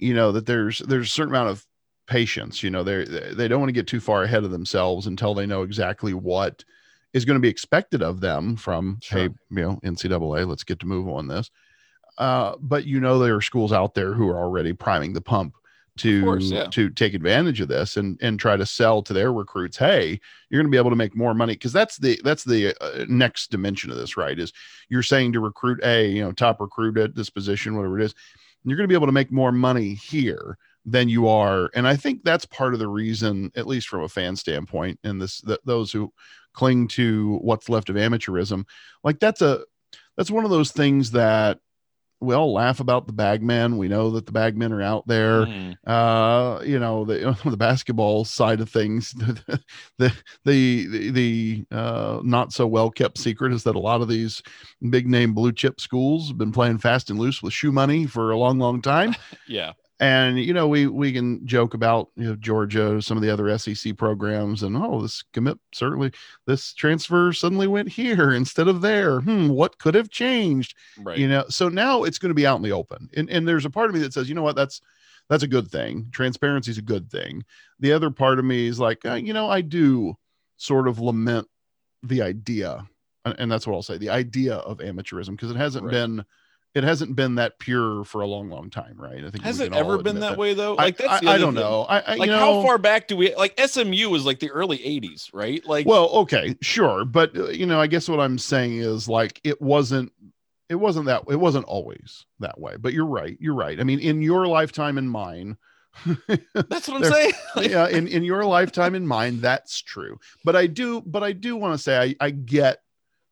[0.00, 1.66] you know that there's there's a certain amount of
[2.06, 2.62] patience.
[2.62, 5.46] You know, they they don't want to get too far ahead of themselves until they
[5.46, 6.64] know exactly what
[7.12, 9.18] is going to be expected of them from sure.
[9.18, 10.46] hey, you know, NCAA.
[10.46, 11.50] Let's get to move on this.
[12.16, 15.54] Uh, but you know, there are schools out there who are already priming the pump
[15.98, 16.66] to course, yeah.
[16.68, 20.60] to take advantage of this and and try to sell to their recruits hey you're
[20.60, 23.50] going to be able to make more money because that's the that's the uh, next
[23.50, 24.52] dimension of this right is
[24.88, 28.14] you're saying to recruit a you know top recruit at this position whatever it is
[28.70, 31.70] you're going to be able to make more money here than you are.
[31.74, 35.20] And i think that's part of the reason at least from a fan standpoint and
[35.20, 36.12] this that those who
[36.54, 38.64] cling to what's left of amateurism
[39.04, 39.60] like that's a
[40.16, 41.60] that's one of those things that
[42.20, 43.78] we all laugh about the bagmen.
[43.78, 45.76] We know that the bagmen are out there mm.
[45.86, 49.14] uh you know the, the basketball side of things.
[49.98, 50.12] The
[50.44, 54.42] the the, the uh not so well kept secret is that a lot of these
[54.90, 58.30] big name blue chip schools have been playing fast and loose with shoe money for
[58.30, 59.14] a long long time.
[59.46, 63.30] Yeah and you know we we can joke about you know Georgia, some of the
[63.30, 66.12] other SEC programs, and oh, this commit certainly
[66.46, 69.20] this transfer suddenly went here instead of there.
[69.20, 70.76] Hmm, what could have changed?
[70.98, 71.18] Right.
[71.18, 73.64] You know, so now it's going to be out in the open, and and there's
[73.64, 74.80] a part of me that says, you know what, that's
[75.28, 76.08] that's a good thing.
[76.12, 77.44] Transparency is a good thing.
[77.80, 80.16] The other part of me is like, uh, you know, I do
[80.56, 81.48] sort of lament
[82.02, 82.86] the idea,
[83.24, 85.92] and that's what I'll say, the idea of amateurism because it hasn't right.
[85.92, 86.24] been
[86.78, 89.24] it hasn't been that pure for a long, long time, right?
[89.24, 90.74] I think has it ever been that, that, way though?
[90.74, 91.62] Like that's I, I don't thing.
[91.62, 91.82] know.
[91.82, 94.78] I, I like know, how far back do we like SMU was like the early
[94.78, 95.64] '80s, right?
[95.66, 99.40] Like, well, okay, sure, but uh, you know, I guess what I'm saying is like
[99.44, 100.12] it wasn't.
[100.68, 101.24] It wasn't that.
[101.28, 102.76] It wasn't always that way.
[102.78, 103.38] But you're right.
[103.40, 103.80] You're right.
[103.80, 105.56] I mean, in your lifetime and mine,
[106.54, 107.32] that's what I'm saying.
[107.70, 110.18] yeah, in in your lifetime and mine, that's true.
[110.44, 111.00] But I do.
[111.00, 112.82] But I do want to say I I get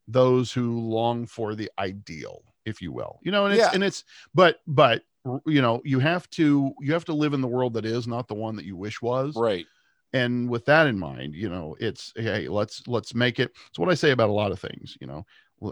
[0.07, 3.71] those who long for the ideal if you will you know and it's yeah.
[3.73, 4.03] and it's
[4.35, 5.03] but but
[5.45, 8.27] you know you have to you have to live in the world that is not
[8.27, 9.65] the one that you wish was right
[10.13, 13.89] and with that in mind you know it's hey let's let's make it it's what
[13.89, 15.25] i say about a lot of things you know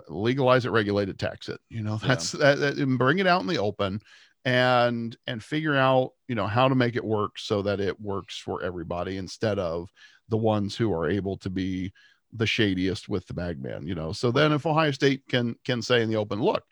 [0.10, 2.56] legalize it regulate it tax it you know that's yeah.
[2.56, 4.02] that, that bring it out in the open
[4.46, 8.38] and and figure out you know how to make it work so that it works
[8.38, 9.90] for everybody instead of
[10.30, 11.92] the ones who are able to be
[12.36, 14.12] the shadiest with the bagman, you know.
[14.12, 16.64] So then if Ohio State can can say in the open, look,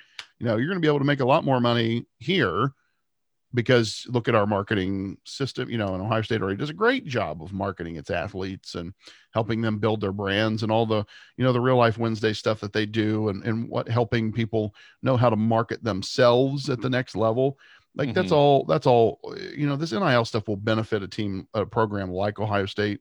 [0.43, 2.73] you know, you're going to be able to make a lot more money here
[3.53, 7.05] because look at our marketing system, you know, and Ohio State already does a great
[7.05, 8.93] job of marketing its athletes and
[9.33, 11.05] helping them build their brands and all the,
[11.37, 14.75] you know, the real life Wednesday stuff that they do and, and what helping people
[15.01, 17.57] know how to market themselves at the next level.
[17.95, 18.15] Like mm-hmm.
[18.15, 19.21] that's all, that's all,
[19.55, 22.99] you know, this NIL stuff will benefit a team, a program like Ohio State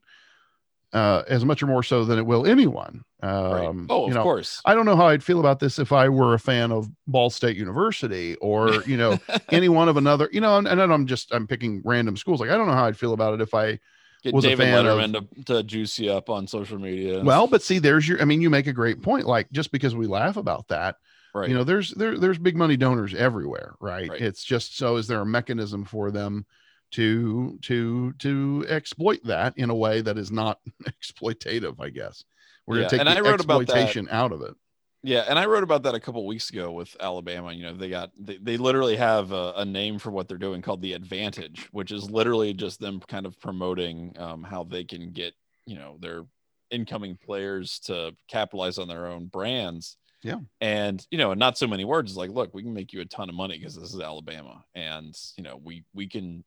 [0.93, 3.03] uh, as much or more so than it will anyone.
[3.21, 3.85] Um, right.
[3.89, 4.61] Oh, of know, course.
[4.63, 7.29] I don't know how I'd feel about this if I were a fan of Ball
[7.29, 9.19] State University or you know
[9.51, 10.29] any one of another.
[10.31, 12.39] You know, and, and I'm just I'm picking random schools.
[12.39, 13.79] Like I don't know how I'd feel about it if I
[14.23, 17.21] Get was David a fan Letterman of, to, to juice you up on social media.
[17.21, 18.21] Well, but see, there's your.
[18.21, 19.25] I mean, you make a great point.
[19.25, 20.95] Like just because we laugh about that,
[21.33, 21.49] right?
[21.49, 24.09] You know, there's there there's big money donors everywhere, right?
[24.09, 24.21] right?
[24.21, 26.45] It's just so is there a mechanism for them?
[26.93, 32.23] To to to exploit that in a way that is not exploitative i guess
[32.65, 34.53] we're yeah, going to take the exploitation out of it
[35.01, 37.89] yeah and i wrote about that a couple weeks ago with alabama you know they
[37.89, 41.67] got they, they literally have a, a, name for what they're doing called the advantage
[41.71, 45.33] which is literally just them kind of promoting um, how they can get
[45.65, 46.23] you know their
[46.69, 50.37] incoming players to capitalize on their own brands yeah.
[50.61, 53.27] And, you know, not so many words like, look, we can make you a ton
[53.27, 54.63] of money because this is Alabama.
[54.73, 56.45] And, you know, we we can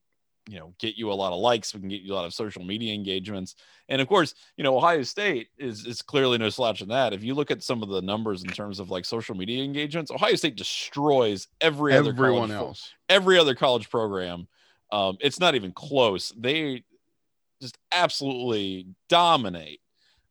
[0.48, 2.34] you know get you a lot of likes we can get you a lot of
[2.34, 3.56] social media engagements.
[3.88, 7.12] And of course you know ohio state is is clearly no slouch in that.
[7.12, 10.10] If you look at some of the numbers in terms of like social media engagements
[10.10, 12.92] ohio state destroys every other everyone else.
[13.08, 14.48] every other college program.
[14.92, 16.32] Um, it's not even close.
[16.36, 16.84] They
[17.60, 19.80] just absolutely dominate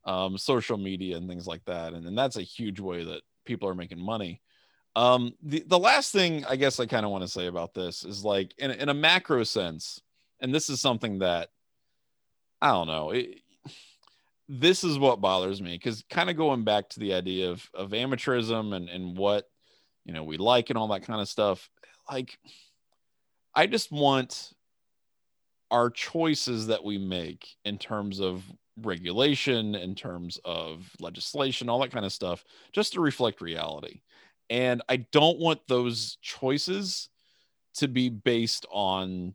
[0.04, 3.68] um, social media and things like that, and, and that's a huge way that people
[3.68, 4.40] are making money.
[4.94, 8.04] Um, the the last thing I guess I kind of want to say about this
[8.04, 10.00] is like in in a macro sense,
[10.40, 11.48] and this is something that
[12.60, 13.10] I don't know.
[13.10, 13.40] It,
[14.48, 17.90] this is what bothers me because kind of going back to the idea of of
[17.90, 19.48] amateurism and and what
[20.04, 21.68] you know we like and all that kind of stuff.
[22.10, 22.38] Like,
[23.54, 24.52] I just want
[25.70, 28.44] our choices that we make in terms of
[28.82, 34.02] regulation, in terms of legislation, all that kind of stuff, just to reflect reality.
[34.48, 37.08] And I don't want those choices
[37.74, 39.34] to be based on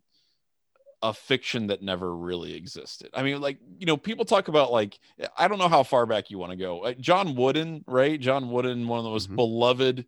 [1.01, 3.09] a fiction that never really existed.
[3.13, 4.99] I mean, like, you know, people talk about like,
[5.37, 6.85] I don't know how far back you want to go.
[6.85, 8.19] Uh, John Wooden, right?
[8.19, 9.35] John Wooden, one of the most mm-hmm.
[9.35, 10.05] beloved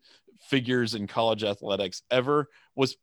[0.49, 2.95] figures in college athletics ever, was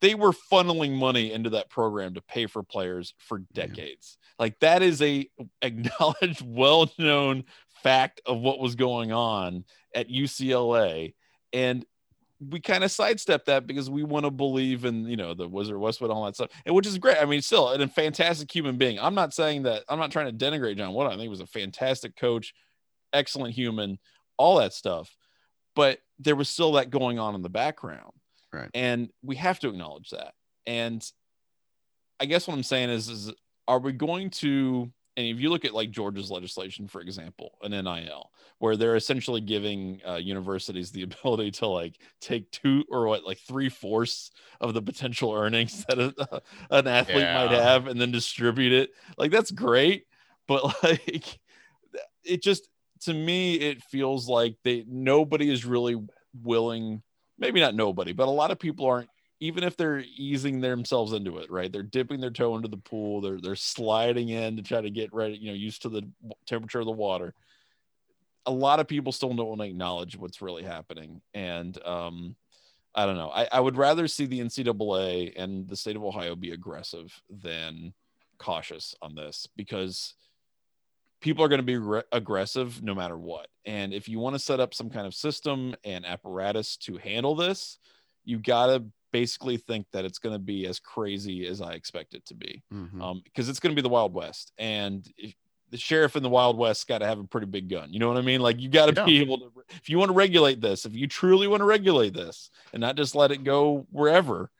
[0.00, 4.18] they were funneling money into that program to pay for players for decades.
[4.20, 4.34] Yeah.
[4.38, 5.28] Like that is a
[5.62, 7.44] acknowledged, well-known
[7.82, 9.64] fact of what was going on
[9.94, 11.14] at UCLA.
[11.52, 11.84] And
[12.50, 15.78] we kind of sidestep that because we want to believe in you know the Wizard
[15.78, 17.18] Westwood all that stuff, and which is great.
[17.18, 18.98] I mean, still a fantastic human being.
[18.98, 19.84] I'm not saying that.
[19.88, 21.06] I'm not trying to denigrate John Wood.
[21.06, 22.54] I think he was a fantastic coach,
[23.12, 23.98] excellent human,
[24.36, 25.14] all that stuff.
[25.74, 28.12] But there was still that going on in the background,
[28.52, 28.70] right?
[28.74, 30.34] And we have to acknowledge that.
[30.66, 31.04] And
[32.20, 33.32] I guess what I'm saying is, is
[33.68, 37.72] are we going to and if you look at like Georgia's legislation, for example, an
[37.72, 43.24] NIL, where they're essentially giving uh, universities the ability to like take two or what,
[43.24, 47.46] like three fourths of the potential earnings that a, an athlete yeah.
[47.46, 48.90] might have and then distribute it.
[49.18, 50.06] Like that's great.
[50.48, 51.38] But like
[52.24, 52.68] it just,
[53.02, 56.00] to me, it feels like they, nobody is really
[56.42, 57.02] willing,
[57.38, 59.10] maybe not nobody, but a lot of people aren't
[59.42, 61.72] even if they're easing themselves into it, right?
[61.72, 63.20] They're dipping their toe into the pool.
[63.20, 66.08] They're they're sliding in to try to get ready, you know, used to the
[66.46, 67.34] temperature of the water.
[68.46, 72.36] A lot of people still don't want to acknowledge what's really happening, and um,
[72.94, 73.30] I don't know.
[73.30, 77.94] I, I would rather see the NCAA and the state of Ohio be aggressive than
[78.38, 80.14] cautious on this because
[81.20, 83.48] people are going to be re- aggressive no matter what.
[83.64, 87.34] And if you want to set up some kind of system and apparatus to handle
[87.34, 87.78] this,
[88.24, 92.14] you got to basically think that it's going to be as crazy as I expect
[92.14, 93.00] it to be, mm-hmm.
[93.00, 95.34] um, because it's going to be the Wild West, and if,
[95.70, 97.90] the sheriff in the Wild West got to have a pretty big gun.
[97.92, 98.42] You know what I mean?
[98.42, 99.06] Like you got to yeah.
[99.06, 102.12] be able to, if you want to regulate this, if you truly want to regulate
[102.12, 104.50] this, and not just let it go wherever,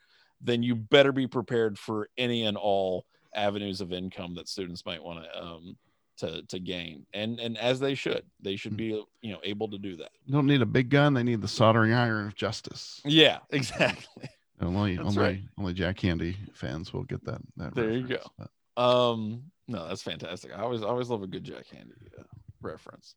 [0.40, 5.02] then you better be prepared for any and all avenues of income that students might
[5.02, 5.76] want to um,
[6.18, 9.78] to to gain and and as they should they should be you know able to
[9.78, 13.38] do that don't need a big gun they need the soldering iron of justice yeah
[13.50, 14.28] exactly
[14.62, 15.42] only that's only right.
[15.58, 17.40] only Jack Handey fans will get that.
[17.56, 18.18] that there you go.
[18.38, 18.82] But.
[18.82, 20.52] Um, no, that's fantastic.
[20.56, 22.24] I always always love a good Jack Handey uh,
[22.60, 23.14] reference.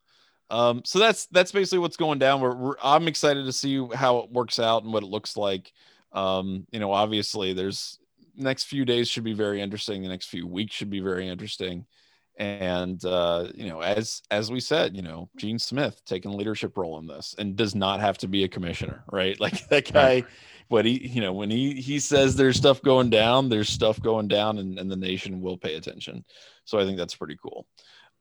[0.50, 2.42] Um, so that's that's basically what's going down.
[2.42, 5.72] We're, we're, I'm excited to see how it works out and what it looks like.
[6.12, 8.00] Um, you know, obviously, there's
[8.36, 10.02] next few days should be very interesting.
[10.02, 11.86] The next few weeks should be very interesting.
[12.38, 16.78] And uh, you know, as as we said, you know, Gene Smith taking a leadership
[16.78, 19.40] role in this and does not have to be a commissioner, right?
[19.46, 20.24] Like that guy.
[20.68, 24.28] What he you know when he he says there's stuff going down there's stuff going
[24.28, 26.26] down and, and the nation will pay attention
[26.64, 27.68] so i think that's pretty cool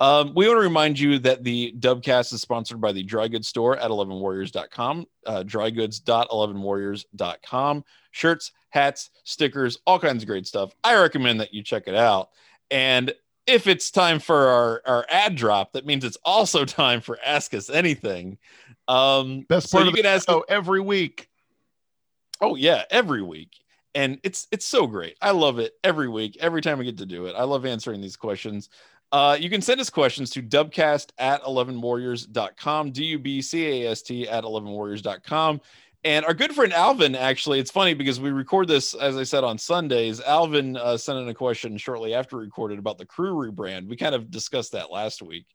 [0.00, 3.46] um, we want to remind you that the Dubcast is sponsored by the Dry Goods
[3.48, 7.85] Store at 11warriors.com, uh, drygoods.11warriors.com.
[8.11, 10.72] Shirts, hats, stickers, all kinds of great stuff.
[10.83, 12.31] I recommend that you check it out.
[12.70, 13.12] And
[13.46, 17.54] if it's time for our, our ad drop, that means it's also time for Ask
[17.54, 18.38] Us Anything.
[18.88, 21.28] Um, Best part so you can ask every week.
[22.40, 23.50] Oh yeah, every week.
[23.94, 25.16] And it's it's so great.
[25.22, 27.35] I love it every week, every time we get to do it.
[27.37, 28.68] I love answering these questions.
[29.12, 35.61] Uh, you can send us questions to dubcast at 11warriors.com, D-U-B-C-A-S-T at 11warriors.com.
[36.05, 39.43] And our good friend Alvin, actually, it's funny because we record this, as I said,
[39.43, 40.21] on Sundays.
[40.21, 43.88] Alvin uh, sent in a question shortly after we recorded about the crew rebrand.
[43.88, 45.47] We kind of discussed that last week,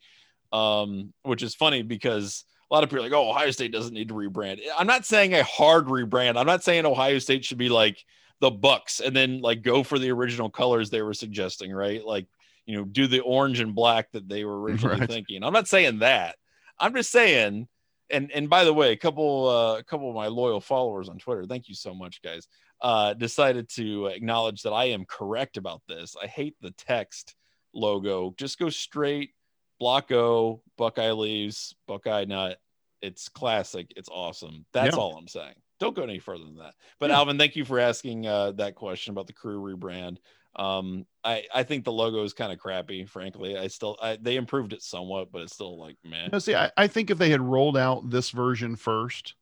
[0.52, 3.94] um, which is funny because– a lot of people are like, oh, Ohio State doesn't
[3.94, 4.60] need to rebrand.
[4.78, 6.38] I'm not saying a hard rebrand.
[6.38, 8.04] I'm not saying Ohio State should be like
[8.42, 12.04] the Bucks and then like go for the original colors they were suggesting, right?
[12.06, 12.28] Like,
[12.66, 15.10] you know, do the orange and black that they were originally right.
[15.10, 15.44] thinking.
[15.44, 16.36] I'm not saying that.
[16.80, 17.68] I'm just saying,
[18.12, 21.18] and and by the way, a couple uh, a couple of my loyal followers on
[21.18, 22.48] Twitter, thank you so much, guys.
[22.82, 26.16] Uh, decided to acknowledge that I am correct about this.
[26.22, 27.36] I hate the text
[27.74, 28.34] logo.
[28.38, 29.32] Just go straight
[29.80, 32.60] block O, Buckeye leaves, Buckeye nut.
[33.02, 33.94] It's classic.
[33.96, 34.66] It's awesome.
[34.74, 35.02] That's yeah.
[35.02, 35.56] all I'm saying.
[35.80, 36.74] Don't go any further than that.
[37.00, 37.18] But yeah.
[37.18, 40.18] Alvin, thank you for asking uh, that question about the crew rebrand.
[40.56, 43.06] Um, I I think the logo is kind of crappy.
[43.06, 46.30] Frankly, I still I, they improved it somewhat, but it's still like man.
[46.34, 49.36] No, see, I, I think if they had rolled out this version first,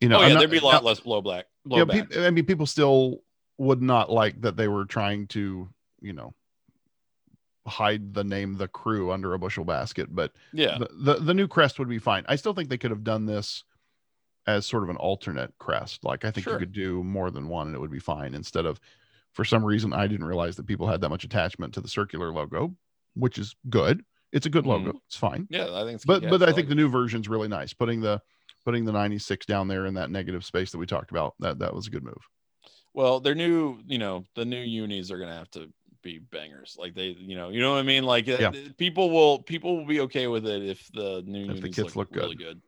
[0.00, 1.44] you know, oh yeah, not- there'd be a lot now- less blowback.
[1.66, 2.10] you know, Blowback.
[2.10, 3.22] peop- I mean, people still
[3.58, 5.68] would not like that they were trying to,
[6.00, 6.32] you know,
[7.66, 11.46] hide the name the crew under a bushel basket, but yeah, the, the the new
[11.46, 12.24] crest would be fine.
[12.26, 13.64] I still think they could have done this
[14.46, 16.02] as sort of an alternate crest.
[16.04, 16.54] Like I think Sure.
[16.54, 18.80] you could do more than one and it would be fine instead of
[19.32, 22.32] for some reason I didn't realize that people had that much attachment to the circular
[22.32, 22.74] logo,
[23.14, 24.04] which is good.
[24.32, 24.68] It's a good Mhm.
[24.68, 25.00] logo.
[25.06, 25.46] It's fine.
[25.50, 25.74] yeah.
[25.74, 25.96] I think.
[25.96, 26.68] It's, But yeah, but I like think it.
[26.70, 27.72] the new version's really nice.
[27.72, 28.20] Putting the
[28.64, 31.74] putting the 96 down there in that negative space that we talked about, that that
[31.74, 32.28] was a good move.
[32.92, 35.72] Well, their new, you know, the new unis are gonna have to
[36.02, 36.76] be bangers.
[36.78, 38.04] Like they, you know, you know what I mean.
[38.04, 38.52] Like Yeah.
[38.78, 41.96] people will people will be okay with it if the new If the unis kits
[41.96, 42.60] look really good.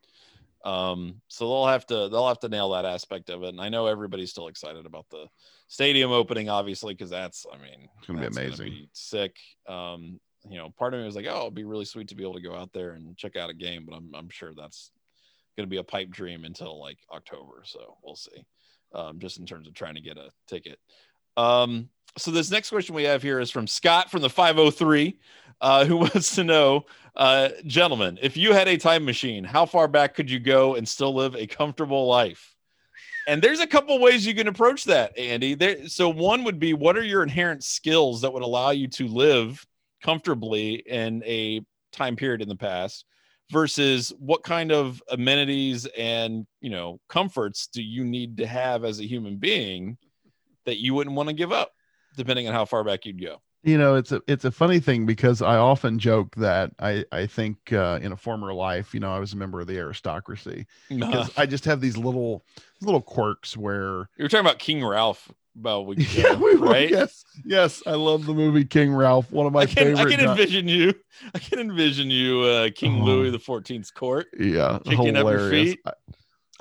[0.65, 3.49] Um, so they'll have to they'll have to nail that aspect of it.
[3.49, 5.27] And I know everybody's still excited about the
[5.69, 8.67] stadium opening, obviously, because that's I mean It's gonna be amazing.
[8.67, 9.37] be sick.
[9.69, 12.23] Um, you know, part of me was like, oh, it'd be really sweet to be
[12.23, 14.91] able to go out there and check out a game, but I'm I'm sure that's
[15.57, 17.63] gonna be a pipe dream until like October.
[17.65, 18.45] So we'll see.
[18.95, 20.79] Um, just in terms of trying to get a ticket.
[21.37, 21.89] Um,
[22.19, 25.19] so this next question we have here is from Scott from the 503,
[25.63, 26.85] uh, who wants to know,
[27.17, 30.87] uh, gentlemen, if you had a time machine, how far back could you go and
[30.87, 32.55] still live a comfortable life?
[33.27, 35.55] And there's a couple ways you can approach that, Andy.
[35.55, 39.07] There, so one would be, what are your inherent skills that would allow you to
[39.07, 39.65] live
[40.03, 41.61] comfortably in a
[41.93, 43.07] time period in the past?
[43.51, 48.99] versus what kind of amenities and you know comforts do you need to have as
[48.99, 49.99] a human being
[50.65, 51.73] that you wouldn't want to give up
[52.17, 55.07] depending on how far back you'd go you know it's a it's a funny thing
[55.07, 59.13] because i often joke that i i think uh, in a former life you know
[59.15, 62.45] i was a member of the aristocracy because i just have these little
[62.81, 66.91] little quirks where you were talking about king ralph about ago, yeah we were, right
[66.91, 70.21] yes yes i love the movie king ralph one of my I can, I can
[70.21, 70.95] envision you.
[71.35, 73.05] I can envision you, uh, King Oh.
[73.05, 74.29] Louis the Fourteenth's court.
[74.39, 75.79] yeah kicking up your feet.
[75.85, 75.93] I,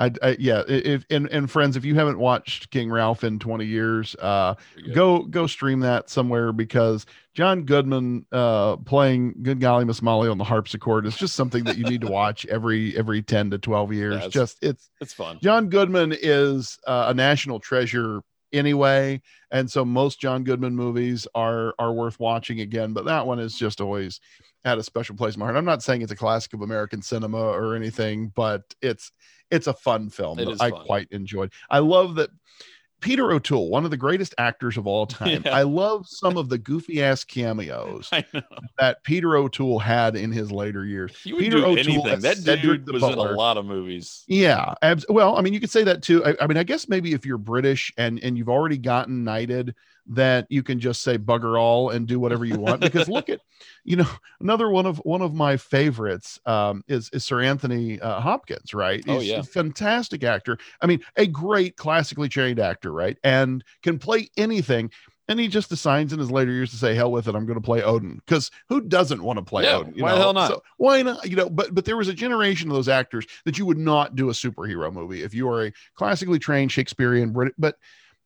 [0.01, 3.65] I, I yeah if and, and friends if you haven't watched king ralph in 20
[3.65, 4.55] years uh
[4.95, 10.37] go go stream that somewhere because John Goodman uh playing Good Golly Miss Molly on
[10.39, 13.93] the harpsichord is just something that you need to watch every every 10 to 12
[13.93, 14.15] years.
[14.15, 15.37] it's- just it's It's fun.
[15.41, 18.21] John Goodman is uh, a national treasure
[18.51, 19.21] anyway,
[19.51, 23.55] and so most John Goodman movies are are worth watching again, but that one is
[23.55, 24.19] just always
[24.63, 25.57] had a special place in my heart.
[25.57, 29.11] I'm not saying it's a classic of American cinema or anything, but it's
[29.49, 30.85] it's a fun film that I fun.
[30.85, 31.51] quite enjoyed.
[31.69, 32.29] I love that
[33.01, 35.41] Peter O'Toole, one of the greatest actors of all time.
[35.43, 35.55] Yeah.
[35.55, 38.11] I love some of the goofy ass cameos
[38.79, 41.19] that Peter O'Toole had in his later years.
[41.23, 42.19] He would Peter do O'Toole anything.
[42.21, 43.29] That Cedric dude was Butler.
[43.29, 44.23] in a lot of movies.
[44.27, 46.23] Yeah, abs- well, I mean, you could say that too.
[46.23, 49.73] I, I mean, I guess maybe if you're British and and you've already gotten knighted,
[50.07, 52.81] that you can just say bugger all and do whatever you want.
[52.81, 53.39] Because look at,
[53.83, 58.19] you know, another one of one of my favorites um, is is Sir Anthony uh,
[58.19, 59.03] Hopkins, right?
[59.07, 59.39] Oh, He's yeah.
[59.39, 60.57] a fantastic actor.
[60.81, 63.17] I mean, a great classically trained actor, right?
[63.23, 64.91] And can play anything.
[65.27, 67.57] And he just decides in his later years to say, "Hell with it, I'm going
[67.59, 69.93] to play Odin." Because who doesn't want to play Yeah, Odin?
[69.95, 70.49] you why the hell not?
[70.49, 71.25] So why not?
[71.29, 74.15] You know, but but there was a generation of those actors that you would not
[74.15, 77.53] do a superhero movie if you are a classically trained Shakespearean Brit.
[77.57, 77.77] But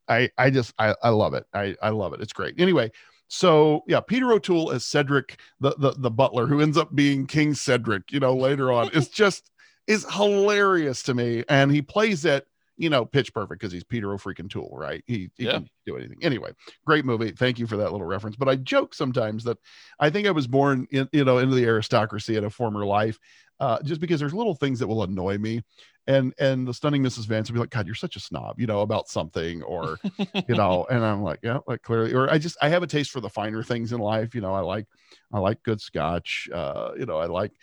[0.08, 1.46] I I just I I love it.
[1.54, 2.22] I I love it.
[2.22, 2.60] It's great.
[2.60, 2.92] Anyway,
[3.28, 7.54] so yeah, Peter O'Toole as Cedric the the the butler who ends up being King
[7.54, 8.12] Cedric.
[8.12, 9.52] You know, later on, is just
[9.88, 12.48] is hilarious to me, and he plays it.
[12.78, 15.04] You know, pitch perfect because he's Peter O'freaking Tool, right?
[15.08, 15.52] He, he Yeah.
[15.52, 16.18] can do anything.
[16.22, 16.52] Anyway,
[16.86, 17.32] great movie.
[17.32, 18.36] Thank you for that little reference.
[18.36, 19.58] But I joke sometimes that
[20.00, 23.18] I think I was born in, you know, into the aristocracy in a former life,
[23.60, 25.62] uh, just because there's little things that will annoy me.
[26.08, 27.26] And and the stunning Mrs.
[27.26, 30.00] Vance would be like, God, you're such a snob, you know, about something, or
[30.48, 33.10] you know, and I'm like, yeah, like clearly, or I just I have a taste
[33.10, 34.36] for the finer things in life.
[34.36, 34.86] You know, I like
[35.34, 36.48] I like good scotch.
[36.54, 37.54] Uh, you know, I like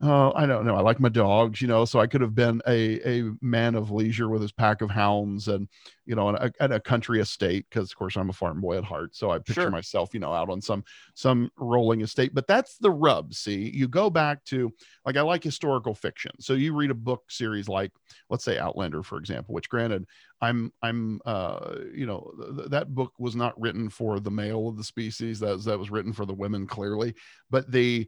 [0.00, 0.76] uh, I don't know.
[0.76, 3.90] I like my dogs, you know, so I could have been a, a man of
[3.90, 5.66] leisure with his pack of hounds and,
[6.06, 7.66] you know, at a, a country estate.
[7.72, 9.16] Cause of course I'm a farm boy at heart.
[9.16, 9.70] So I picture Sure.
[9.70, 10.84] myself, you know, out on some,
[11.14, 13.34] some rolling estate, but that's the rub.
[13.34, 14.72] See, you go back to
[15.04, 16.30] like, I like historical fiction.
[16.38, 17.90] So you read a book series, like
[18.30, 20.06] let's say Outlander, for example, which granted
[20.40, 24.76] I'm, I'm, uh, you know, th- that book was not written for the male of
[24.76, 25.40] the species.
[25.40, 27.16] That was, that was written for the women clearly,
[27.50, 28.06] but the,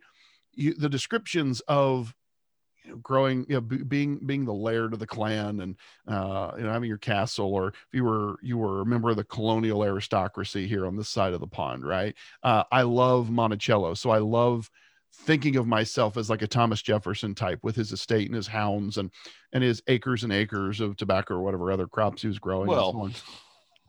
[0.54, 2.14] you, the descriptions of
[2.84, 5.76] you know, growing, you know, b- being being the laird of the clan, and
[6.08, 9.16] uh, you know, having your castle, or if you were you were a member of
[9.16, 12.14] the colonial aristocracy here on this side of the pond, right?
[12.42, 14.70] Uh, I love Monticello, so I love
[15.12, 18.96] thinking of myself as like a Thomas Jefferson type with his estate and his hounds
[18.96, 19.10] and
[19.52, 22.70] and his acres and acres of tobacco or whatever other crops he was growing.
[22.70, 23.10] and so Well,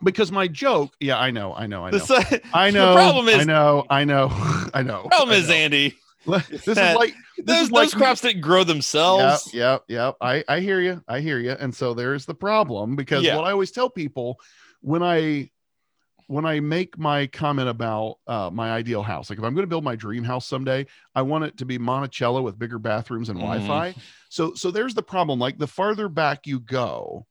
[0.03, 2.93] because my joke, yeah, I know, I know, I know, The, I the know.
[2.93, 4.28] problem is- I know, I know,
[4.74, 5.07] I know.
[5.09, 5.49] problem I is.
[5.49, 5.95] Andy,
[6.50, 9.54] this is like this those, is like those crops didn't grow themselves.
[9.54, 10.16] yep, yep.
[10.22, 11.04] I I hear you.
[11.08, 11.52] I hear you.
[11.52, 13.36] And so there's the problem because Yeah.
[13.36, 14.40] what I always tell people
[14.82, 15.50] when I
[16.28, 19.70] when I make my comment about uh, my ideal house, like if I'm going to
[19.70, 23.38] build my dream house someday, I want it to be Monticello with bigger bathrooms and
[23.38, 23.42] Mhm.
[23.42, 23.96] Wi-Fi.
[24.30, 25.40] So so there's the problem.
[25.40, 27.26] Like the farther back you go,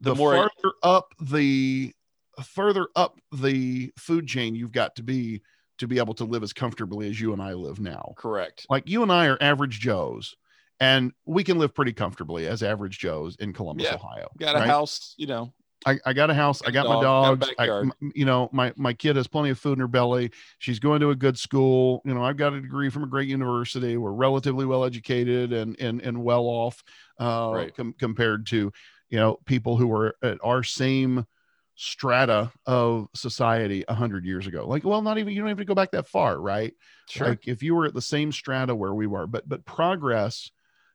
[0.00, 1.94] The the, more- farther up the
[2.42, 5.40] further up the food chain you've got to be
[5.78, 8.66] to be able to live as comfortably as you and I live now Correct.
[8.70, 10.36] like you and I are average Joes,
[10.80, 13.94] and we can live pretty comfortably as average Joes in Columbus, Yeah.
[13.94, 14.28] Ohio.
[14.38, 14.68] Got a right?
[14.68, 15.52] house, you know.
[15.86, 16.62] I, I got a house.
[16.62, 17.90] I Got got a my dog, got dogs.
[18.00, 20.30] I, you know, my my kid has plenty of food in her belly.
[20.58, 22.00] She's going to a good school.
[22.06, 23.98] You know, I've got a degree from a great university.
[23.98, 26.82] We're relatively well educated and and and well off
[27.20, 27.76] uh, Right.
[27.76, 28.72] com- compared to
[29.10, 31.26] you know people who are at our same
[31.76, 34.66] strata of society a hundred years ago.
[34.66, 36.74] Like, well, not even you don't have to go back that far, right?
[37.08, 37.28] Sure.
[37.28, 40.50] like if you were at the same strata where we were but but progress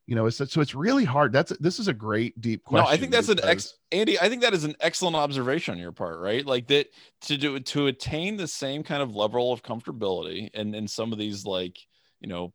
[0.07, 2.91] you know it's so it's really hard that's this is a great deep question no,
[2.91, 5.91] I think that's an ex Andy, I think that is an excellent observation on your
[5.91, 6.45] part, right?
[6.45, 6.87] Like that
[7.21, 11.17] to do to attain the same kind of level of comfortability and in some of
[11.17, 11.77] these like,
[12.19, 12.53] you know,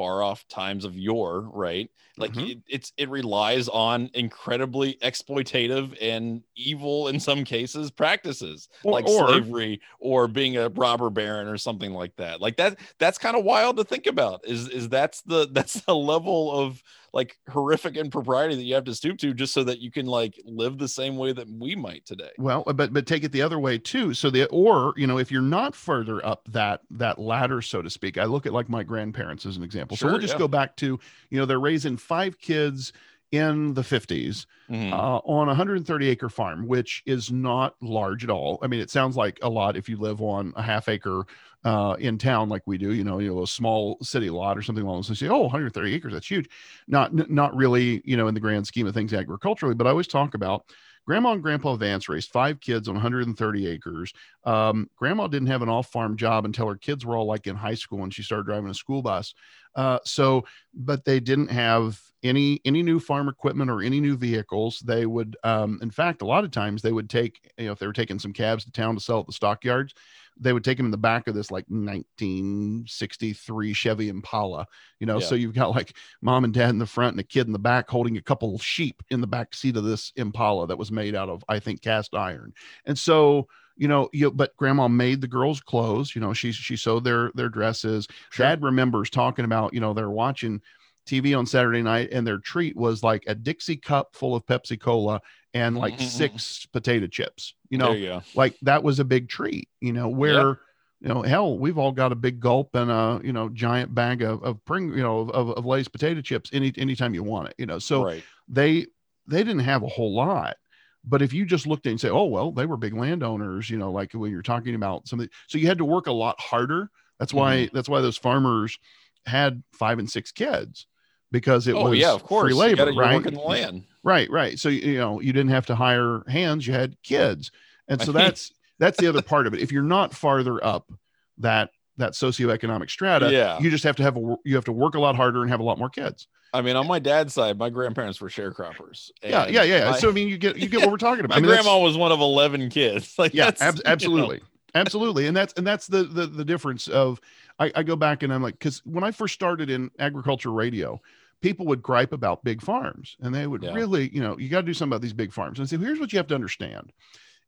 [0.00, 1.90] far off times of yore, right?
[2.16, 2.50] Like Mhm.
[2.52, 9.06] it, it's it relies on incredibly exploitative and evil in some cases practices Or- like
[9.06, 12.40] or- slavery or being a robber baron or something like that.
[12.40, 14.40] Like that that's kind of wild to think about.
[14.44, 16.82] Is is that's the that's the level of
[17.12, 20.40] like horrific impropriety that you have to stoop to just so that you can like
[20.44, 22.30] live the same way that we might today.
[22.38, 25.18] well uh, but but take it the other way too so the or you know
[25.18, 28.68] if you're not further up that that ladder so to speak i look at like
[28.68, 30.38] my grandparents as an example so we'll just yeah.
[30.38, 30.98] go back to
[31.30, 32.92] you know they're raising five kids
[33.32, 34.92] in the 50s Mhm.
[34.92, 38.58] uh, on a 130 acre farm, which is not large at all.
[38.62, 41.24] I mean, it sounds like a lot if you live on a half acre
[41.64, 44.62] uh, in town like we do, you know, you know, a small city lot or
[44.62, 45.20] something along those lines.
[45.20, 46.48] You say, oh, 130 acres, that's huge.
[46.88, 49.90] Not n- not really, you know, in the grand scheme of things agriculturally, but I
[49.90, 50.64] always talk about
[51.06, 54.12] grandma and grandpa Vance raised five kids on 130 acres.
[54.44, 57.56] Um, grandma didn't have an off farm job until her kids were all like in
[57.56, 59.34] high school and she started driving a school bus.
[59.74, 60.44] Uh, so,
[60.74, 64.80] but they didn't have any any new farm equipment or any new vehicles.
[64.80, 67.78] They would, um, in fact, a lot of times they would take, you know, if
[67.78, 69.94] they were taking some cabs to town to sell at the stockyards,
[70.40, 74.66] they would take him in the back of this like 1963 Chevy Impala.
[74.98, 75.26] You know, Yeah.
[75.26, 77.58] so you've got like mom and dad in the front and a kid in the
[77.58, 80.90] back holding a couple of sheep in the back seat of this Impala that was
[80.90, 82.52] made out of, I think, cast iron.
[82.86, 86.76] And so you know you but grandma made the girls clothes you know she she
[86.76, 88.44] sewed their their dresses Sure.
[88.44, 90.60] dad remembers talking about you know they're watching
[91.06, 94.78] tv on saturday night and their treat was like a dixie cup full of pepsi
[94.78, 95.20] cola
[95.54, 96.08] and like Mhm, mhm.
[96.08, 100.58] six potato chips you know you like that was a big treat you know where
[101.00, 104.22] you know hell we've all got a big gulp and a you know giant bag
[104.22, 107.54] of of pring you know of, of lay's potato chips any anytime you want it
[107.58, 108.22] you know so right.
[108.48, 108.86] they
[109.26, 110.56] they didn't have a whole lot
[111.04, 113.78] but if you just looked at and say oh well they were big landowners you
[113.78, 116.90] know like when you're talking about something so you had to work a lot harder
[117.18, 117.74] that's why Mm-hmm.
[117.76, 118.78] that's why those farmers
[119.26, 120.86] had five and six kids
[121.32, 122.42] because it oh was yeah, of course.
[122.44, 123.84] free You labor gotta- you're right working the land.
[124.02, 124.58] Right right.
[124.58, 127.50] So you know you didn't have to hire hands you had kids.
[127.88, 129.60] And so that's that's the other part of it.
[129.60, 130.90] If you're not farther up
[131.38, 133.58] that that socioeconomic strata Yeah.
[133.58, 135.60] you just have to have a you have to work a lot harder and have
[135.60, 136.26] a lot more kids.
[136.52, 139.10] I mean, on my dad's side, my grandparents were sharecroppers.
[139.22, 139.92] yeah yeah yeah.
[139.92, 141.34] so i mean you get you get what we're talking about.
[141.34, 143.14] My I mean, grandma was one of 11 kids.
[143.18, 144.40] Like, yeah ab- you know, absolutely.
[144.74, 145.26] Absolutely.
[145.26, 147.20] And that's and that's the the, the difference of
[147.58, 151.00] I, I go back and i'm like because when i first started in agriculture radio
[151.40, 153.72] people would gripe about big farms and they would Yeah.
[153.74, 155.98] really you know you got to do something about these big farms and say here's
[156.00, 156.92] what you have to understand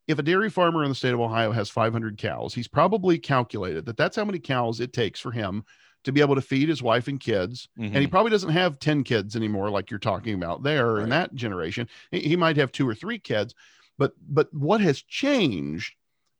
[0.07, 3.85] if a dairy farmer in the state of ohio has 500 cows he's probably calculated
[3.85, 5.63] that that's how many cows it takes for him
[6.03, 8.11] to be able to feed his wife and kids and he Mhm.
[8.11, 12.35] probably doesn't have 10 kids anymore like you're talking about there in that generation he
[12.35, 13.53] might have two or three kids
[13.97, 15.95] but but what has changed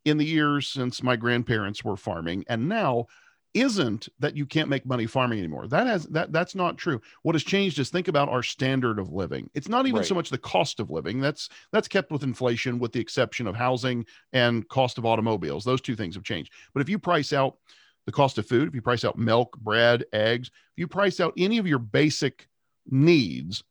[0.06, 3.06] in the years since my grandparents were farming and now
[3.54, 5.68] isn't that you can't make money farming anymore.
[5.68, 7.02] That has that that's not true.
[7.22, 9.50] What has changed is think about our standard of living.
[9.54, 11.20] It's not even so much the cost of living.
[11.20, 15.64] That's that's kept with inflation with the exception of housing and cost of automobiles.
[15.64, 16.52] Those two things have changed.
[16.74, 17.58] But if you price out
[18.06, 21.34] the cost of food if you price out milk bread eggs if you price out
[21.38, 22.48] any of your basic
[22.90, 23.64] needs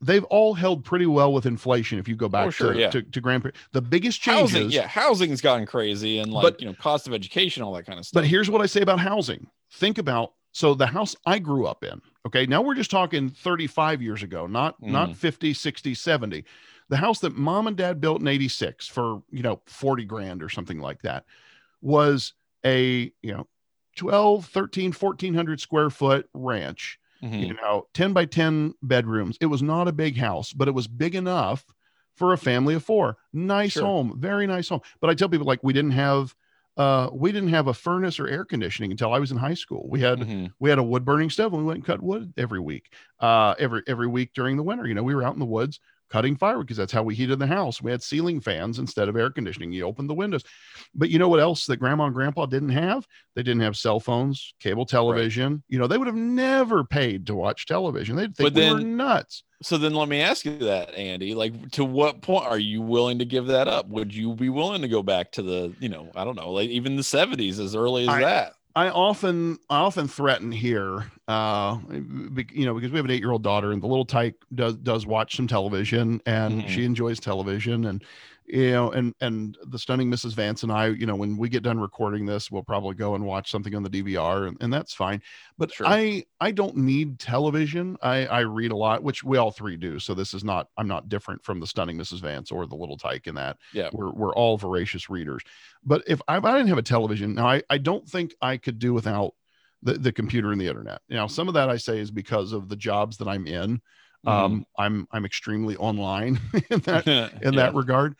[0.00, 2.90] they've all held pretty well with inflation if you go back Oh, sure, to, yeah.
[2.90, 4.70] to, to grandparents the biggest changes housing.
[4.70, 7.98] Yeah, housing's gotten crazy and like, But- you know, cost of education, all that kind
[7.98, 8.22] of stuff.
[8.22, 9.46] But here's what I say about housing.
[9.72, 12.00] Think about so the house I grew up in.
[12.26, 12.44] Okay.
[12.46, 15.16] Now we're just talking 35 years ago, not not Mhm.
[15.16, 16.44] 50, 60, 70.
[16.88, 20.48] the house that mom and dad built in 86 for, you know, 40 grand or
[20.48, 21.24] something like that
[21.82, 22.32] was
[22.66, 23.46] a, you know,
[23.96, 27.48] 12, 13, 1400 square foot ranch, Mhm.
[27.48, 29.36] you know, 10 by 10 bedrooms.
[29.40, 31.64] It was not a big house, but it was big enough
[32.16, 33.16] for a family of four.
[33.32, 33.84] Nice Sure.
[33.84, 34.80] home, very nice home.
[35.00, 36.34] But I tell people like we didn't have
[36.76, 39.88] uh we didn't have a furnace or air conditioning until I was in high school.
[39.90, 40.52] We had Mhm.
[40.60, 42.92] we had a wood burning stove and we went and cut wood every week.
[43.18, 44.86] Uh every every week during the winter.
[44.86, 47.38] You know, we were out in the woods cutting firewood because that's how we heated
[47.38, 47.80] the house.
[47.80, 49.72] We had ceiling fans instead of air conditioning.
[49.72, 50.42] You opened the windows.
[50.94, 53.06] But you know what else that grandma and grandpa didn't have?
[53.36, 55.62] They didn't have cell phones, cable television.
[55.68, 58.16] You know, they would have never paid to watch television.
[58.16, 59.44] They'd think But we were nuts.
[59.62, 61.34] So then let me ask you that, Andy.
[61.34, 63.86] Like, to what point are you willing to give that up?
[63.88, 66.70] Would you be willing to go back to the, you know, I don't know, like
[66.70, 68.54] even the 70s as early as I- that?
[68.76, 73.32] I often I often threaten here, uh, you know, because we have an eight year
[73.32, 76.68] old daughter, and the little tyke does does watch some television, and Mhm.
[76.68, 78.04] she enjoys television, and
[78.52, 80.34] you know, and and the stunning Mrs.
[80.34, 83.24] Vance and I, you know, when we get done recording this, we'll probably go and
[83.24, 85.22] watch something on the DVR, and, and that's fine.
[85.58, 85.86] But Sure.
[85.86, 87.96] I I don't need television.
[88.02, 89.98] I I read a lot, which we all three do.
[89.98, 92.20] So this is not I'm not different from the stunning Mrs.
[92.20, 93.90] Vance or the little tyke in that Yeah.
[93.92, 95.42] we're, we're all voracious readers
[95.84, 98.56] but if I, if I didn't have a television now I, I don't think i
[98.56, 99.34] could do without
[99.82, 102.68] the, the computer and the internet now some of that i say is because of
[102.68, 103.80] the jobs that i'm in
[104.26, 106.38] um i'm i'm extremely online
[106.70, 107.06] in that
[107.42, 107.60] in Yeah.
[107.62, 108.14] that regard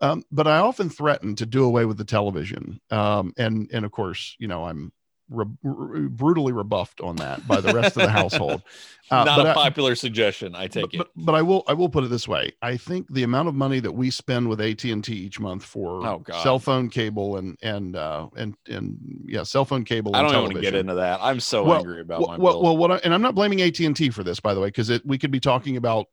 [0.00, 3.90] um, but i often threaten to do away with the television um, and and of
[3.92, 4.92] course you know i'm
[5.28, 8.62] re- re- brutally rebuffed on that by the rest of the household
[9.12, 10.54] Uh, Not a a I- popular suggestion.
[10.54, 10.98] I take but, it.
[10.98, 12.52] but, but I will I will put it this way.
[12.62, 15.64] I think the amount of money that we spend with AT and T each month
[15.64, 20.14] for Oh, cell phone cable and and uh and and yeah, cell phone cable.
[20.14, 21.18] I don't even want to get into that.
[21.20, 22.62] I'm so Well, angry about Well, my well, bill.
[22.62, 24.68] well, what I, and I'm not blaming AT and T for this, by the way,
[24.68, 26.06] because it we could be talking about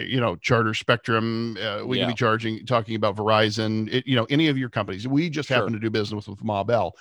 [0.00, 2.04] you know charter spectrum uh, we Yeah.
[2.06, 5.48] could be charging talking about verizon it, you know any of your companies we just
[5.48, 5.58] Sure.
[5.58, 6.94] happen to do business with ma bell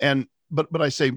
[0.00, 1.12] and but but i say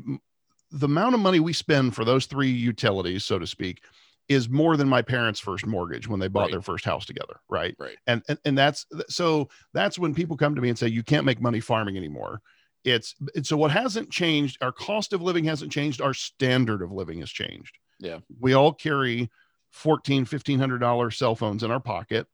[0.71, 3.81] the amount of money we spend for those three utilities so to speak
[4.27, 6.51] is more than my parents first mortgage when they bought Right.
[6.51, 7.97] their first house together right Right.
[8.07, 11.25] and, and and that's so that's when people come to me and say you can't
[11.25, 12.41] make money farming anymore
[12.85, 16.91] it's it's- so what hasn't changed our cost of living hasn't changed our standard of
[16.91, 18.19] living has changed Yeah.
[18.39, 19.29] we all carry
[19.71, 22.27] 14 1500 dollar cell phones in our pocket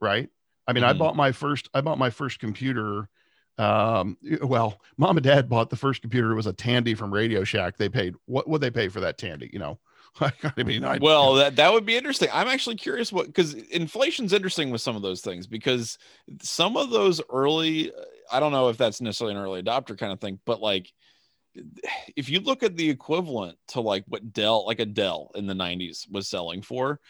[0.00, 0.28] right
[0.66, 0.98] i mean i Mhm.
[0.98, 3.08] bought my first i bought my first computer
[3.58, 7.44] um well mom and dad bought the first computer it was a tandy from radio
[7.44, 9.78] shack they paid what would they pay for that tandy you know
[10.20, 12.28] i mean I, well, that, that would be interesting.
[12.30, 15.96] I'm actually curious what because inflation's interesting with some of those things because
[16.42, 17.90] some of those early,
[18.30, 20.92] I don't know if that's necessarily an early adopter kind of thing, but like
[22.16, 25.54] if you look at the equivalent to like what Dell, like a Dell in the
[25.54, 27.00] 90s was selling for,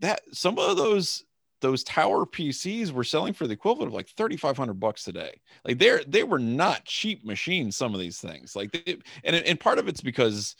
[0.00, 1.24] that some of those
[1.60, 5.40] those tower PCs were selling for the equivalent of like 3500 bucks today.
[5.64, 8.56] Like they're they were not cheap machines some of these things.
[8.56, 10.56] Like they, and and part of it's because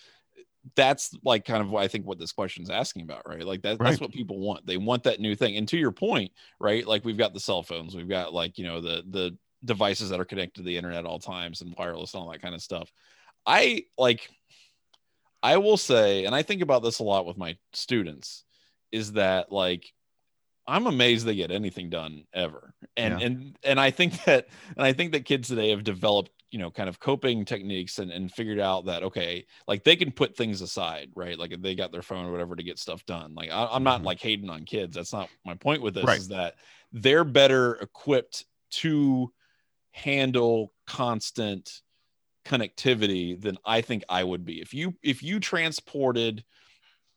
[0.77, 3.45] that's like kind of what I think what this question is asking about, right?
[3.45, 3.89] Like that, Right.
[3.91, 4.65] that's what people want.
[4.65, 5.57] They want that new thing.
[5.57, 6.31] And to your point,
[6.61, 6.87] right?
[6.87, 10.21] Like we've got the cell phones, we've got like, you know, the the devices that
[10.21, 12.63] are connected to the internet at all times and wireless and all that kind of
[12.63, 12.93] stuff.
[13.47, 14.29] I like
[15.43, 18.45] I will say, and I think about this a lot with my students,
[18.93, 19.93] is that like
[20.67, 22.75] I'm amazed they get anything done ever.
[22.97, 23.27] And Yeah.
[23.27, 26.71] and and I think that and I think that kids today have developed, you know,
[26.71, 30.61] kind of coping techniques and, and figured out that okay, like they can put things
[30.61, 31.39] aside, right?
[31.39, 33.35] Like if they got their phone or whatever to get stuff done.
[33.35, 34.07] Like I, I'm not Mhm.
[34.07, 34.95] like hating on kids.
[34.97, 36.19] That's not my point with this, Right.
[36.19, 36.55] is that
[36.93, 39.33] they're better equipped to
[39.93, 41.83] handle constant
[42.45, 44.61] connectivity than I think I would be.
[44.61, 46.45] If you if you transported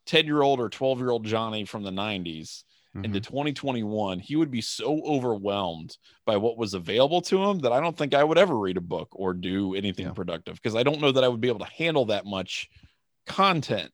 [0.05, 2.63] 10 year old or 12 year old Johnny from the 90s
[3.03, 3.21] into Mhm.
[3.21, 7.97] 2021, he would be so overwhelmed by what was available to him that I don't
[7.97, 10.13] think I would ever read a book or do anything Yeah.
[10.13, 12.69] productive because I don't know that I would be able to handle that much
[13.27, 13.91] content.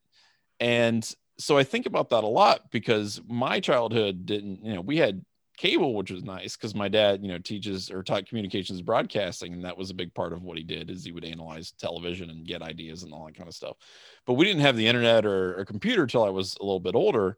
[0.59, 1.09] And
[1.39, 5.25] so I think about that a lot because my childhood didn't, you know, we had
[5.61, 9.63] cable, which was nice because my dad, you know, teaches or taught communications broadcasting, and
[9.63, 12.47] that was a big part of what he did is he would analyze television and
[12.47, 13.77] get ideas and all that kind of stuff.
[14.25, 16.95] But we didn't have the internet or a computer till I was a little bit
[16.95, 17.37] older.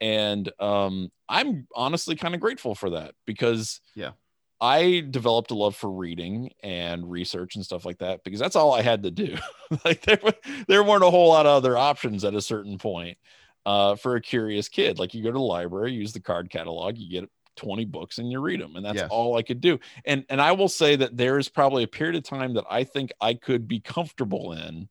[0.00, 4.12] And um, I'm honestly kind of grateful for that because Yeah.
[4.60, 8.72] I developed a love for reading and research and stuff like that because that's all
[8.72, 9.36] I had to do.
[9.84, 10.20] like there,
[10.68, 13.18] there weren't a whole lot of other options at a certain point
[13.66, 14.98] uh, for a curious kid.
[14.98, 18.30] Like you go to the library, use the card catalog, you get 20 books and
[18.30, 19.08] you read them, and that's Yes.
[19.10, 19.78] all I could do.
[20.04, 22.84] And and I will say that there is probably a period of time that I
[22.84, 24.88] think I could be comfortable in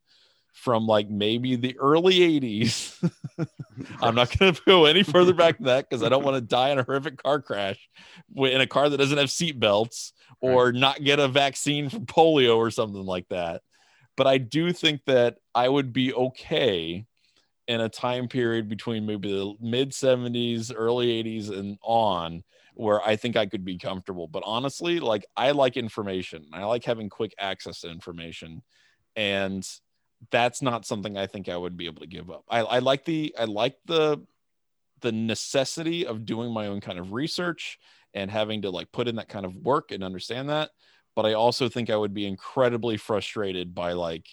[0.53, 3.11] from like maybe the early 80s.
[4.01, 6.41] I'm not going to go any further back than that because I don't want to
[6.41, 7.89] die in a horrific car crash
[8.35, 10.75] in a car that doesn't have seat belts or right.
[10.75, 13.61] not get a vaccine for polio or something like that.
[14.15, 17.07] But I do think that I would be okay
[17.67, 22.43] in a time period between maybe the mid 70s, early 80s, and on
[22.75, 24.27] where I think I could be comfortable.
[24.27, 28.61] But honestly, like I like information, I like having quick access to information.
[29.15, 29.67] And
[30.31, 32.43] that's not something I think I would be able to give up.
[32.49, 34.25] I, I like the I like the
[35.01, 37.77] the necessity of doing my own kind of research
[38.13, 40.71] and having to like put in that kind of work and understand that.
[41.15, 44.27] But I also think I would be incredibly frustrated by like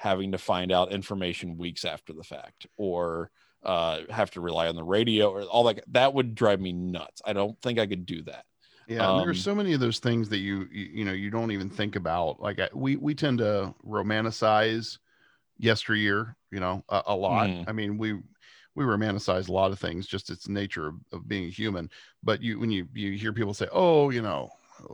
[0.00, 3.30] having to find out information weeks after the fact or
[3.62, 5.84] uh, have to rely on the radio or all that.
[5.92, 7.20] That would drive me nuts.
[7.22, 8.46] I don't think I could do that.
[8.88, 11.50] Yeah, um, there's so many of those things that you, you you know you don't
[11.50, 12.40] even think about.
[12.40, 14.96] Like I, we we tend to romanticize
[15.58, 17.50] yesteryear, you know, a, a lot.
[17.50, 17.64] Mm.
[17.68, 18.14] I mean, we
[18.74, 21.90] we romanticize a lot of things, just its nature of, of being human.
[22.22, 24.48] But you when you you hear people say, "Oh, you know,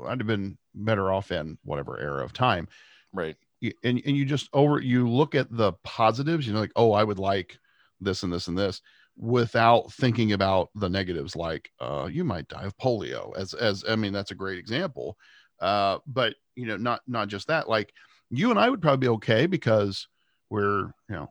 [0.08, 2.66] I'd have been better off in whatever era of time,"
[3.12, 3.36] right?
[3.62, 7.02] And and you just over you look at the positives, you know, like, "Oh, I
[7.04, 7.58] would like
[8.00, 8.82] this and this and this."
[9.16, 13.96] without thinking about the negatives like uh, you might die of polio as as i
[13.96, 15.16] mean that's a great example
[15.60, 17.92] uh, but you know not not just that like
[18.30, 20.06] you and i would probably be okay because
[20.50, 21.30] we're you know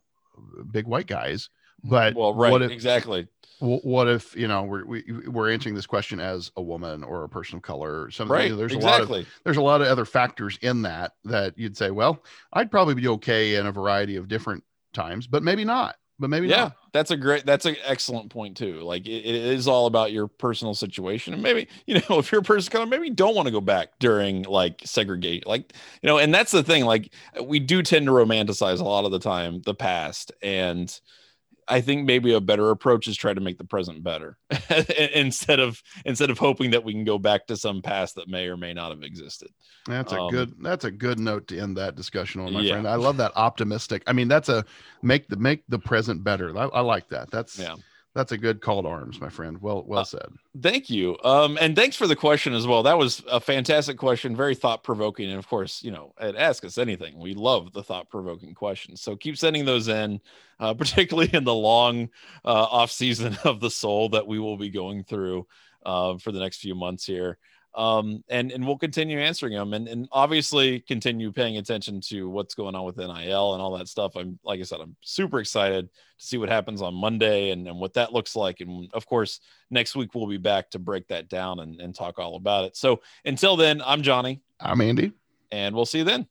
[0.71, 1.49] big white guys
[1.83, 3.27] but well right what if, exactly
[3.59, 7.03] what if you know we're we, are we are answering this question as a woman
[7.03, 9.19] or a person of color or something right, there's exactly.
[9.19, 12.23] a lot of there's a lot of other factors in that that you'd say well
[12.53, 14.63] i'd probably be okay in a variety of different
[14.93, 16.77] times but maybe not but maybe yeah not.
[16.93, 20.27] that's a great that's an excellent point too like it, it is all about your
[20.27, 23.51] personal situation and maybe you know if you're a person of maybe don't want to
[23.51, 27.13] go back during like segregate like you know and that's the thing like
[27.43, 30.99] we do tend to romanticize a lot of the time the past and
[31.67, 34.37] I think maybe a better approach is try to make the present better
[35.13, 38.47] instead of instead of hoping that we can go back to some past that may
[38.47, 39.49] or may not have existed.
[39.87, 42.73] That's a um, good that's a good note to end that discussion on, my yeah.
[42.73, 42.87] friend.
[42.87, 44.03] I love that optimistic.
[44.05, 44.63] I mean, that's a
[45.01, 46.55] make the make the present better.
[46.57, 47.31] I, I like that.
[47.31, 47.75] That's yeah
[48.15, 49.61] that's a good call to arms, my friend.
[49.61, 50.29] Well, well uh, said.
[50.61, 51.17] Thank you.
[51.25, 52.81] Um, and thanks for the question as well.
[52.81, 55.29] That was a fantastic question, very thought provoking.
[55.29, 59.01] And of course, you know, at Ask Us Anything, we love the thought provoking questions.
[59.01, 60.21] So keep sending those in,
[60.61, 62.09] uh, particularly in the long
[62.45, 65.45] uh, off season of the soul that we will be going through
[65.85, 67.37] uh, for the next few months here
[67.75, 72.55] um, and and we'll continue answering them and, and obviously continue paying attention to what's
[72.55, 74.15] going on with NIL and all that stuff.
[74.15, 77.79] I'm like I said, I'm super excited to see what happens on Monday and, and
[77.79, 78.61] what that looks like.
[78.61, 82.17] And of course, next week we'll be back to break that down and, and talk
[82.17, 82.77] all about it.
[82.77, 84.41] So until then, I'm Johnny.
[84.59, 85.11] I'm Andy.
[85.51, 86.27] And we'll see you then.